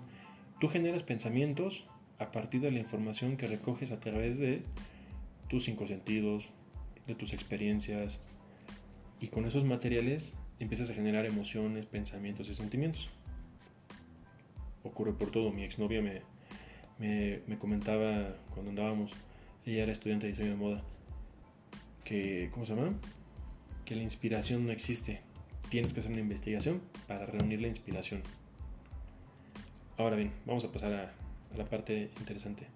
Tú 0.60 0.68
generas 0.68 1.02
pensamientos 1.02 1.86
a 2.18 2.30
partir 2.30 2.60
de 2.60 2.70
la 2.70 2.78
información 2.78 3.36
que 3.36 3.46
recoges 3.46 3.92
a 3.92 4.00
través 4.00 4.38
de 4.38 4.62
tus 5.48 5.64
cinco 5.64 5.86
sentidos, 5.86 6.50
de 7.06 7.14
tus 7.14 7.34
experiencias, 7.34 8.20
y 9.20 9.28
con 9.28 9.44
esos 9.44 9.64
materiales 9.64 10.36
empiezas 10.58 10.90
a 10.90 10.94
generar 10.94 11.26
emociones, 11.26 11.86
pensamientos 11.86 12.48
y 12.48 12.54
sentimientos. 12.54 13.10
Ocurre 14.82 15.12
por 15.12 15.30
todo. 15.30 15.50
Mi 15.50 15.64
exnovia 15.64 16.00
me, 16.00 16.22
me, 16.98 17.40
me 17.46 17.58
comentaba 17.58 18.36
cuando 18.52 18.70
andábamos, 18.70 19.12
ella 19.66 19.84
era 19.84 19.92
estudiante 19.92 20.26
de 20.26 20.32
diseño 20.32 20.50
de 20.50 20.56
moda, 20.56 20.82
que, 22.04 22.50
¿cómo 22.52 22.64
se 22.64 22.74
llama? 22.74 22.94
Que 23.84 23.94
la 23.94 24.02
inspiración 24.02 24.66
no 24.66 24.72
existe. 24.72 25.20
Tienes 25.70 25.92
que 25.92 26.00
hacer 26.00 26.12
una 26.12 26.20
investigación 26.20 26.82
para 27.08 27.26
reunir 27.26 27.60
la 27.62 27.68
inspiración. 27.68 28.22
Ahora 29.96 30.16
bien, 30.16 30.32
vamos 30.44 30.64
a 30.64 30.72
pasar 30.72 30.92
a, 30.92 31.12
la 31.56 31.64
parte 31.64 32.10
interesante. 32.18 32.66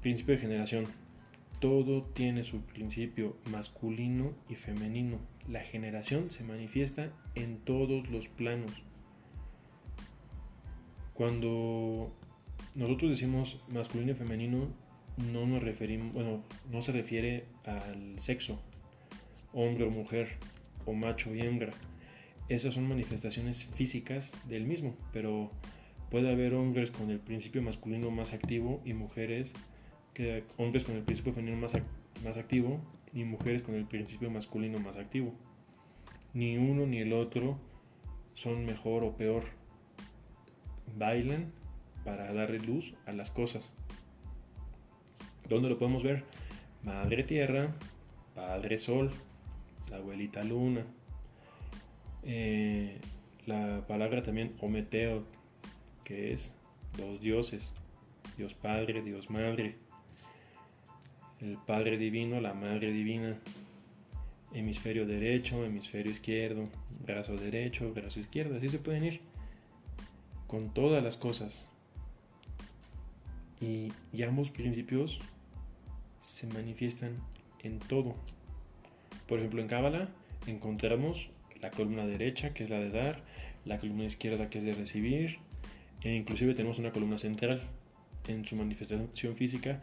Principio 0.00 0.34
de 0.34 0.40
generación. 0.40 0.86
Todo 1.60 2.02
tiene 2.02 2.42
su 2.42 2.60
principio 2.62 3.36
masculino 3.50 4.32
y 4.48 4.56
femenino. 4.56 5.18
La 5.48 5.60
generación 5.60 6.30
se 6.30 6.42
manifiesta 6.42 7.10
en 7.36 7.58
todos 7.58 8.10
los 8.10 8.26
planos. 8.28 8.82
Cuando 11.14 12.12
nosotros 12.76 13.10
decimos 13.10 13.60
masculino 13.68 14.12
y 14.12 14.14
femenino, 14.14 14.68
no 15.32 15.46
nos 15.46 15.62
referimos, 15.62 16.12
bueno, 16.12 16.42
no 16.70 16.82
se 16.82 16.92
refiere 16.92 17.46
al 17.64 18.18
sexo, 18.18 18.62
hombre 19.52 19.84
o 19.84 19.90
mujer, 19.90 20.28
o 20.86 20.92
macho 20.92 21.34
y 21.34 21.40
hembra. 21.40 21.72
Esas 22.48 22.74
son 22.74 22.88
manifestaciones 22.88 23.66
físicas 23.66 24.32
del 24.48 24.66
mismo, 24.66 24.94
pero 25.12 25.50
Puede 26.12 26.30
haber 26.30 26.52
hombres 26.52 26.90
con 26.90 27.08
el 27.08 27.20
principio 27.20 27.62
masculino 27.62 28.10
más 28.10 28.34
activo 28.34 28.82
y 28.84 28.92
mujeres, 28.92 29.54
que, 30.12 30.44
hombres 30.58 30.84
con 30.84 30.94
el 30.94 31.04
principio 31.04 31.32
femenino 31.32 31.58
más, 31.58 31.72
más 32.22 32.36
activo 32.36 32.82
y 33.14 33.24
mujeres 33.24 33.62
con 33.62 33.74
el 33.76 33.86
principio 33.86 34.30
masculino 34.30 34.78
más 34.78 34.98
activo. 34.98 35.32
Ni 36.34 36.58
uno 36.58 36.84
ni 36.84 36.98
el 36.98 37.14
otro 37.14 37.58
son 38.34 38.66
mejor 38.66 39.04
o 39.04 39.16
peor. 39.16 39.44
Bailan 40.98 41.50
para 42.04 42.32
darle 42.32 42.58
luz 42.58 42.94
a 43.06 43.12
las 43.12 43.30
cosas. 43.30 43.72
¿Dónde 45.48 45.68
lo 45.68 45.78
podemos 45.78 46.02
ver? 46.02 46.24
Madre 46.82 47.24
Tierra, 47.24 47.74
Padre 48.34 48.78
Sol, 48.78 49.10
la 49.90 49.96
abuelita 49.96 50.42
Luna. 50.44 50.84
Eh, 52.24 53.00
la 53.46 53.84
palabra 53.86 54.22
también 54.22 54.54
Ometeo 54.60 55.24
que 56.04 56.32
es 56.32 56.54
dos 56.96 57.20
dioses, 57.20 57.74
Dios 58.36 58.54
Padre, 58.54 59.02
Dios 59.02 59.30
Madre, 59.30 59.76
el 61.40 61.56
Padre 61.66 61.96
Divino, 61.96 62.40
la 62.40 62.54
Madre 62.54 62.92
Divina, 62.92 63.38
hemisferio 64.52 65.06
derecho, 65.06 65.64
hemisferio 65.64 66.10
izquierdo, 66.10 66.68
brazo 67.04 67.36
derecho, 67.36 67.92
brazo 67.92 68.20
izquierdo, 68.20 68.56
así 68.56 68.68
se 68.68 68.78
pueden 68.78 69.04
ir 69.04 69.20
con 70.46 70.72
todas 70.72 71.02
las 71.02 71.16
cosas. 71.16 71.64
Y, 73.62 73.92
ambos 74.24 74.50
principios 74.50 75.20
se 76.20 76.48
manifiestan 76.48 77.16
en 77.62 77.78
todo. 77.78 78.16
Por 79.28 79.38
ejemplo, 79.38 79.62
en 79.62 79.68
Cábala 79.68 80.08
encontramos 80.48 81.30
la 81.60 81.70
columna 81.70 82.04
derecha, 82.04 82.52
que 82.52 82.64
es 82.64 82.70
la 82.70 82.80
de 82.80 82.90
dar, 82.90 83.22
la 83.64 83.78
columna 83.78 84.04
izquierda, 84.04 84.50
que 84.50 84.58
es 84.58 84.64
de 84.64 84.74
recibir, 84.74 85.38
e 86.02 86.12
inclusive 86.12 86.54
tenemos 86.54 86.80
una 86.80 86.90
columna 86.90 87.18
central 87.18 87.62
en 88.26 88.44
su 88.44 88.56
manifestación 88.56 89.36
física, 89.36 89.80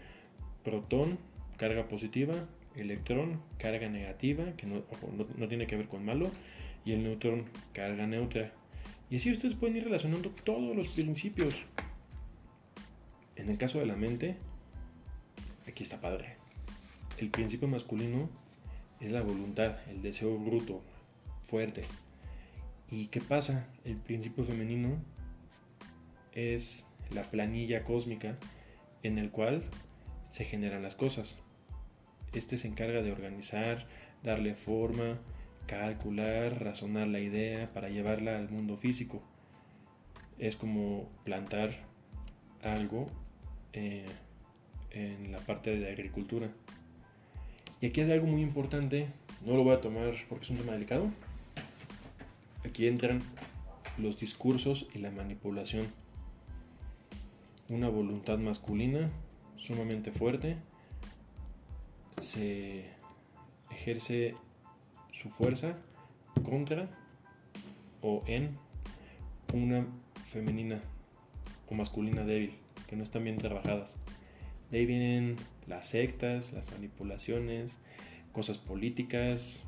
protón, 0.66 1.18
carga 1.56 1.88
positiva, 1.88 2.36
electrón, 2.76 3.42
carga 3.58 3.88
negativa, 3.88 4.52
que 4.58 4.68
no, 4.68 4.84
no, 5.38 5.48
tiene 5.48 5.68
que 5.68 5.78
ver 5.78 5.88
con 5.88 6.04
malo, 6.04 6.30
y 6.84 6.92
el 6.92 7.04
neutrón, 7.04 7.46
carga 7.72 8.08
neutra. 8.08 8.52
Y 9.10 9.16
así 9.16 9.32
ustedes 9.32 9.56
pueden 9.56 9.78
ir 9.78 9.86
relacionando 9.86 10.32
todos 10.44 10.76
los 10.76 10.90
principios. 10.90 11.66
En 13.40 13.48
el 13.48 13.58
caso 13.58 13.80
de 13.80 13.86
la 13.86 13.96
mente, 13.96 14.36
aquí 15.66 15.82
está 15.82 16.02
padre. 16.02 16.36
El 17.18 17.30
principio 17.30 17.70
masculino 17.70 18.30
es 19.00 19.14
la 19.14 19.22
voluntad, 19.22 19.80
el 19.88 20.02
deseo 20.02 20.38
bruto, 20.38 20.82
fuerte. 21.46 21.84
¿Y 22.92 23.08
qué 23.08 23.22
pasa? 23.22 23.66
El 23.86 23.96
principio 23.96 24.44
femenino 24.44 25.02
es 26.34 26.86
la 27.12 27.24
planilla 27.24 27.86
cósmica 27.86 28.36
en 29.04 29.18
el 29.18 29.32
cual 29.32 29.64
se 30.28 30.44
generan 30.44 30.84
las 30.84 30.96
cosas. 30.96 31.40
Este 32.34 32.58
se 32.58 32.68
encarga 32.68 33.02
de 33.02 33.14
organizar, 33.14 33.88
darle 34.22 34.54
forma, 34.54 35.18
calcular, 35.66 36.62
razonar 36.62 37.08
la 37.08 37.22
idea 37.22 37.72
para 37.72 37.88
llevarla 37.88 38.38
al 38.38 38.50
mundo 38.50 38.76
físico. 38.76 39.24
Es 40.40 40.58
como 40.58 41.08
plantar 41.24 41.88
algo 42.62 43.08
eh, 43.74 44.06
en 44.92 45.32
la 45.32 45.40
parte 45.40 45.76
de 45.78 45.90
agricultura. 45.90 46.50
Y 47.82 47.88
aquí 47.88 48.02
es 48.02 48.10
algo 48.10 48.28
muy 48.28 48.42
importante, 48.42 49.08
no 49.46 49.56
lo 49.56 49.64
voy 49.64 49.74
a 49.74 49.82
tomar 49.82 50.14
porque 50.28 50.44
es 50.44 50.50
un 50.50 50.58
tema 50.58 50.74
delicado. 50.74 51.10
Aquí 52.66 52.88
entran 52.88 53.22
los 53.98 54.20
discursos 54.20 54.88
y 54.94 55.00
la 55.00 55.12
manipulación. 55.12 55.88
Una 57.70 57.90
voluntad 57.90 58.38
masculina 58.40 59.10
sumamente 59.58 60.12
fuerte 60.12 60.58
se 62.20 62.86
ejerce 63.72 64.36
su 65.12 65.30
fuerza 65.30 65.78
contra 66.44 66.90
o 68.02 68.24
en 68.28 68.58
una 69.54 69.86
femenina 70.26 70.82
o 71.70 71.76
masculina 71.76 72.24
débil 72.24 72.58
que 72.90 72.96
no 72.96 73.04
están 73.04 73.24
bien 73.24 73.38
trabajadas. 73.38 73.98
De 74.72 74.80
ahí 74.80 74.86
vienen 74.88 75.36
las 75.68 75.88
sectas, 75.88 76.54
las 76.54 76.72
manipulaciones, 76.72 77.78
cosas 78.32 78.58
políticas, 78.58 79.66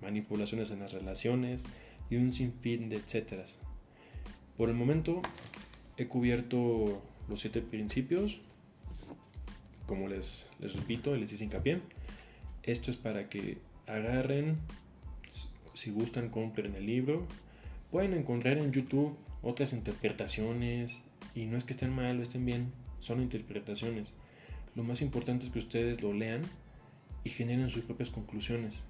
manipulaciones 0.00 0.70
en 0.70 0.80
las 0.80 0.94
relaciones 0.94 1.64
y 2.08 2.16
un 2.16 2.32
sinfín 2.32 2.88
de 2.88 2.96
etcéteras. 2.96 3.58
Por 4.56 4.70
el 4.70 4.74
momento 4.74 5.20
he 5.98 6.08
cubierto 6.08 7.02
los 7.28 7.40
siete 7.40 7.60
principios, 7.60 8.40
como 9.86 10.08
les, 10.08 10.50
les 10.58 10.74
repito 10.74 11.14
y 11.14 11.20
les 11.20 11.32
hice 11.32 11.44
hincapié. 11.44 11.82
Esto 12.62 12.90
es 12.90 12.96
para 12.96 13.28
que 13.28 13.58
agarren, 13.86 14.56
si 15.74 15.90
gustan, 15.90 16.30
compren 16.30 16.74
el 16.76 16.86
libro. 16.86 17.26
Pueden 17.90 18.14
encontrar 18.14 18.56
en 18.56 18.72
YouTube 18.72 19.14
otras 19.42 19.74
interpretaciones 19.74 21.03
y 21.34 21.46
no 21.46 21.56
es 21.56 21.64
que 21.64 21.72
estén 21.72 21.94
mal 21.94 22.18
o 22.18 22.22
estén 22.22 22.44
bien, 22.44 22.72
son 23.00 23.20
interpretaciones. 23.20 24.14
Lo 24.74 24.82
más 24.82 25.02
importante 25.02 25.46
es 25.46 25.52
que 25.52 25.58
ustedes 25.58 26.02
lo 26.02 26.12
lean 26.12 26.42
y 27.22 27.30
generen 27.30 27.70
sus 27.70 27.84
propias 27.84 28.10
conclusiones. 28.10 28.86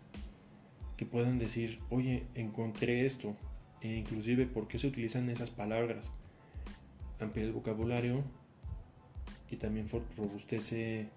Que 0.96 1.06
puedan 1.06 1.38
decir, 1.38 1.80
oye, 1.90 2.26
encontré 2.34 3.04
esto, 3.04 3.36
e 3.80 3.96
inclusive 3.96 4.46
por 4.46 4.68
qué 4.68 4.78
se 4.78 4.86
utilizan 4.86 5.28
esas 5.28 5.50
palabras. 5.50 6.12
Ampliar 7.20 7.46
el 7.48 7.52
vocabulario 7.52 8.22
y 9.50 9.56
también 9.56 9.88
robustece 10.16 11.08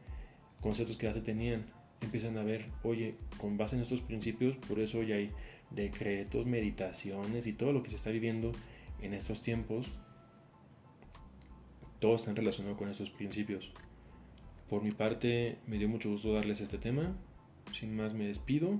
conceptos 0.61 0.97
que 0.97 1.07
ya 1.07 1.13
se 1.13 1.21
tenían. 1.21 1.65
Empiezan 2.01 2.37
a 2.37 2.43
ver, 2.43 2.65
oye, 2.83 3.15
con 3.37 3.57
base 3.57 3.75
en 3.75 3.81
estos 3.81 4.01
principios, 4.01 4.55
por 4.57 4.79
eso 4.79 4.99
hoy 4.99 5.11
hay 5.11 5.31
decretos, 5.71 6.45
meditaciones 6.45 7.47
y 7.47 7.53
todo 7.53 7.73
lo 7.73 7.83
que 7.83 7.89
se 7.89 7.95
está 7.95 8.11
viviendo 8.11 8.51
en 9.01 9.13
estos 9.13 9.41
tiempos, 9.41 9.87
todos 11.99 12.21
están 12.21 12.35
relacionados 12.35 12.77
con 12.77 12.89
estos 12.89 13.09
principios. 13.09 13.71
Por 14.69 14.83
mi 14.83 14.91
parte, 14.91 15.57
me 15.67 15.77
dio 15.77 15.87
mucho 15.87 16.09
gusto 16.09 16.33
darles 16.33 16.61
este 16.61 16.77
tema. 16.77 17.15
Sin 17.71 17.95
más, 17.95 18.13
me 18.13 18.27
despido. 18.27 18.79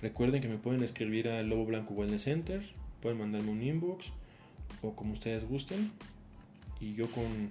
Recuerden 0.00 0.40
que 0.40 0.48
me 0.48 0.58
pueden 0.58 0.82
escribir 0.82 1.28
al 1.28 1.48
Lobo 1.48 1.66
Blanco 1.66 1.94
Wellness 1.94 2.22
Center, 2.22 2.62
pueden 3.02 3.18
mandarme 3.18 3.50
un 3.50 3.62
inbox 3.62 4.12
o 4.82 4.94
como 4.94 5.12
ustedes 5.12 5.48
gusten. 5.48 5.90
Y 6.80 6.94
yo 6.94 7.10
con, 7.10 7.50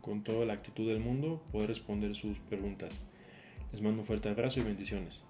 con 0.00 0.22
toda 0.22 0.46
la 0.46 0.52
actitud 0.52 0.86
del 0.88 1.00
mundo 1.00 1.42
puedo 1.50 1.66
responder 1.66 2.14
sus 2.14 2.38
preguntas. 2.38 3.02
Les 3.72 3.82
mando 3.82 4.00
un 4.00 4.06
fuerte 4.06 4.28
abrazo 4.28 4.60
y 4.60 4.62
bendiciones. 4.62 5.24